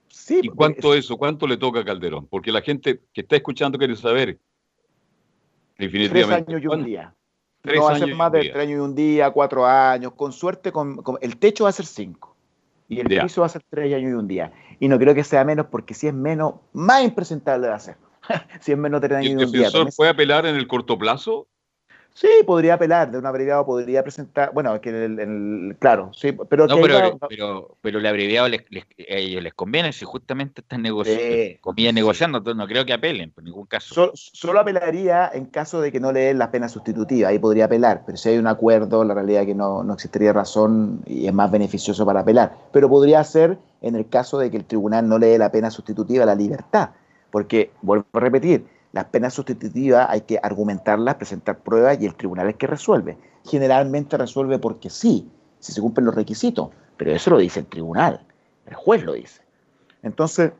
[0.07, 1.17] Sí, ¿Y cuánto eso?
[1.17, 2.27] ¿Cuánto le toca a Calderón?
[2.27, 4.39] Porque la gente que está escuchando quiere saber.
[5.77, 6.45] Definitivamente.
[6.45, 7.13] Tres años y un día.
[7.63, 10.13] no va a ser más de tres años y un día, cuatro años.
[10.13, 12.35] Con suerte, con, el techo va a ser cinco.
[12.87, 14.53] Y el piso va a ser tres años y un día.
[14.79, 17.97] Y no creo que sea menos, porque si es menos, más impresentable va a ser.
[18.61, 21.47] si es menos de ¿El defensor puede apelar en el corto plazo?
[22.15, 26.65] Sí, podría apelar, de un abreviado podría presentar, bueno, que el, claro, sí, pero...
[26.65, 30.81] No, pero, pero, pero, el abreviado les, les, a ellos les conviene si justamente están
[30.81, 34.13] negociando, negociando, entonces no creo que apelen, por ningún caso.
[34.13, 38.03] solo apelaría en caso de que no le den la pena sustitutiva, ahí podría apelar,
[38.05, 41.33] pero si hay un acuerdo, la realidad es que no, no existiría razón y es
[41.33, 45.19] más beneficioso para apelar, pero podría ser en el caso de que el tribunal no
[45.19, 46.91] le dé la pena sustitutiva a la libertad,
[47.35, 52.47] porque, vuelvo a repetir, las penas sustitutivas hay que argumentarlas, presentar pruebas y el tribunal
[52.47, 53.17] es que resuelve.
[53.43, 55.29] Generalmente resuelve porque sí,
[55.59, 58.25] si se cumplen los requisitos, pero eso lo dice el tribunal,
[58.65, 59.41] el juez lo dice.
[60.01, 60.53] Entonces,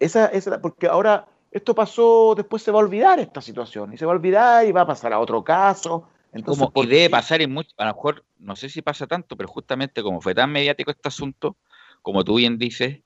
[0.00, 4.04] esa es porque ahora esto pasó, después se va a olvidar esta situación y se
[4.04, 6.08] va a olvidar y va a pasar a otro caso.
[6.32, 9.36] Entonces, como, y debe pasar en mucho, a lo mejor, no sé si pasa tanto,
[9.36, 11.56] pero justamente como fue tan mediático este asunto,
[12.02, 13.02] como tú bien dices,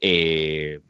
[0.00, 0.80] eh,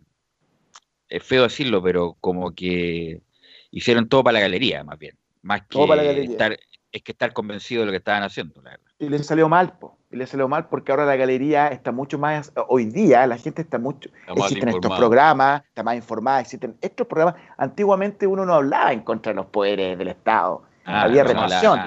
[1.08, 3.22] es feo decirlo, pero como que
[3.70, 5.16] hicieron todo para la galería, más bien.
[5.42, 5.82] Más que
[6.24, 6.58] estar,
[6.92, 8.86] es que estar convencido de lo que estaban haciendo, la verdad.
[8.98, 9.96] Y le salió mal, po.
[10.10, 13.60] Y le salió mal porque ahora la galería está mucho más, hoy día la gente
[13.60, 17.34] está mucho, existen estos programas, está más informada, existen estos programas.
[17.58, 21.78] Antiguamente uno no hablaba en contra de los poderes del Estado, ah, había represión.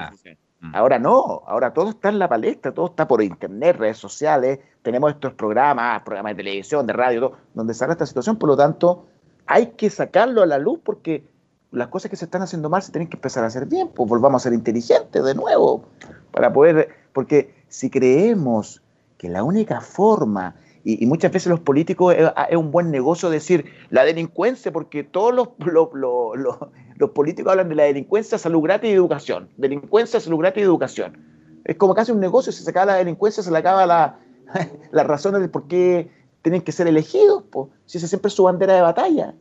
[0.60, 0.76] Mm.
[0.76, 5.10] Ahora no, ahora todo está en la palestra, todo está por internet, redes sociales, tenemos
[5.12, 9.08] estos programas, programas de televisión, de radio, donde sale esta situación, por lo tanto
[9.52, 11.24] hay que sacarlo a la luz porque
[11.72, 14.08] las cosas que se están haciendo mal se tienen que empezar a hacer bien, pues
[14.08, 15.84] volvamos a ser inteligentes de nuevo,
[16.30, 18.82] para poder, porque si creemos
[19.18, 24.04] que la única forma, y, muchas veces los políticos es, un buen negocio decir la
[24.04, 30.18] delincuencia, porque todos los, los, políticos hablan de la delincuencia, salud gratis y educación, delincuencia,
[30.18, 31.18] salud gratis y educación.
[31.64, 34.18] Es como casi un negocio, si se acaba la delincuencia, se le acaba la,
[34.92, 36.10] las razones de por qué
[36.42, 39.34] tienen que ser elegidos, pues, si esa siempre es su bandera de batalla.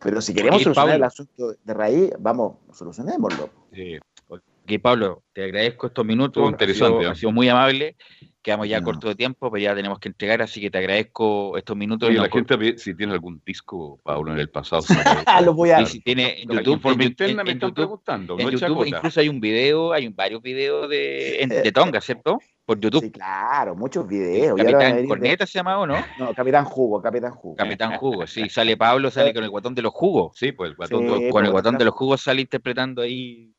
[0.00, 3.50] Pero si queremos solucionar el asunto de raíz, vamos, solucionémoslo.
[3.72, 3.98] Sí.
[4.28, 6.48] Ok, Pablo, te agradezco estos minutos.
[6.48, 7.06] interesante.
[7.06, 7.96] Ha sido, muy amable.
[8.42, 11.76] Quedamos ya corto de tiempo, pero ya tenemos que entregar, así que te agradezco estos
[11.76, 12.10] minutos.
[12.10, 14.82] Y la gente, si tiene algún disco, Pablo, en el pasado.
[15.44, 15.84] Lo voy a...
[15.84, 18.38] si tiene en YouTube, en, interna me están preguntando.
[18.38, 22.38] En YouTube incluso hay un video, hay varios videos de, de Tonga, ¿cierto?
[22.70, 23.02] Por YouTube.
[23.02, 24.56] Sí, claro, muchos videos.
[24.56, 25.96] Capitán Corneta se llama o no?
[26.20, 27.56] No, Capitán Jugo, Capitán Jugo.
[27.56, 28.48] Capitán Jugo, sí.
[28.48, 30.36] Sale Pablo, sale con el guatón de los jugos.
[30.36, 33.52] Sí, pues el guatón con el pues, guatón de los jugos sale interpretando ahí.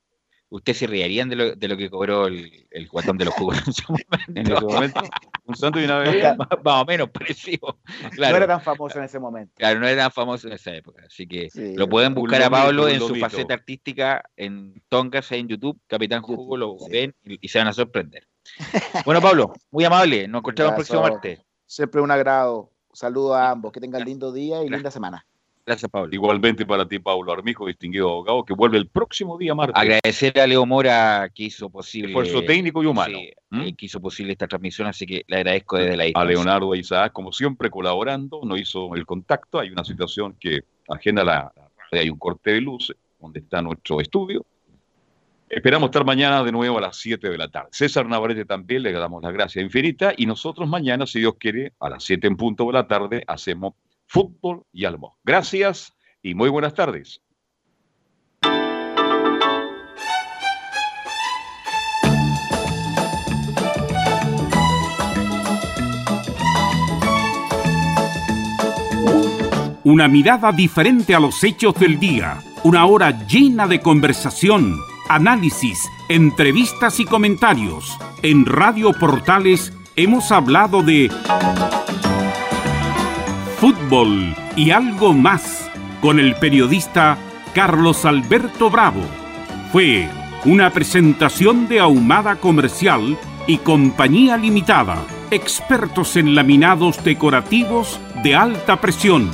[0.48, 3.58] ¿Ustedes se reirían de lo, de lo que cobró el, el guatón de los jugos
[3.58, 4.16] en ese momento?
[4.28, 5.02] En ese momento
[5.46, 6.36] un santo y una bebida.
[6.36, 6.48] más,
[6.82, 7.80] o menos parecido.
[8.12, 8.32] Claro.
[8.32, 9.54] No era tan famoso en ese momento.
[9.58, 11.04] Claro, no era tan famoso en esa época.
[11.06, 15.80] Así que lo pueden buscar a Pablo en su faceta artística en Tongas, en YouTube.
[15.88, 18.28] Capitán Jugo, lo ven y se van a sorprender.
[19.06, 20.28] Bueno, Pablo, muy amable.
[20.28, 21.40] Nos encontramos el próximo martes.
[21.66, 22.70] Siempre un agrado.
[22.94, 23.72] Saludos a ambos.
[23.72, 25.26] Que tengan lindo día y linda semana.
[25.66, 26.10] Gracias, Pablo.
[26.12, 29.80] Igualmente para ti, Pablo Armijo, distinguido abogado, que vuelve el próximo día martes.
[29.80, 32.10] Agradecer a Leo Mora que hizo posible.
[32.10, 33.20] Esfuerzo técnico y humano.
[33.52, 33.62] ¿Mm?
[33.62, 36.30] Eh, que hizo posible esta transmisión, así que le agradezco desde la distancia.
[36.30, 39.60] A Leonardo e Isaac, como siempre, colaborando, no hizo el contacto.
[39.60, 41.54] Hay una situación que ajena a la.
[41.92, 44.46] Hay un corte de luz donde está nuestro estudio
[45.52, 47.68] Esperamos estar mañana de nuevo a las 7 de la tarde.
[47.74, 51.90] César Navarrete también le damos las gracias infinita y nosotros mañana, si Dios quiere, a
[51.90, 53.74] las 7 en punto de la tarde, hacemos
[54.08, 55.18] fútbol y almo.
[55.26, 55.94] Gracias
[56.24, 57.22] y muy buenas tardes.
[69.84, 72.40] Una mirada diferente a los hechos del día.
[72.64, 74.78] Una hora llena de conversación
[75.16, 77.98] análisis, entrevistas y comentarios.
[78.22, 81.12] En Radio Portales hemos hablado de
[83.60, 85.70] fútbol y algo más
[86.02, 87.18] con el periodista
[87.54, 89.02] Carlos Alberto Bravo.
[89.74, 90.08] Fue
[90.46, 99.30] una presentación de Ahumada Comercial y Compañía Limitada, expertos en laminados decorativos de alta presión.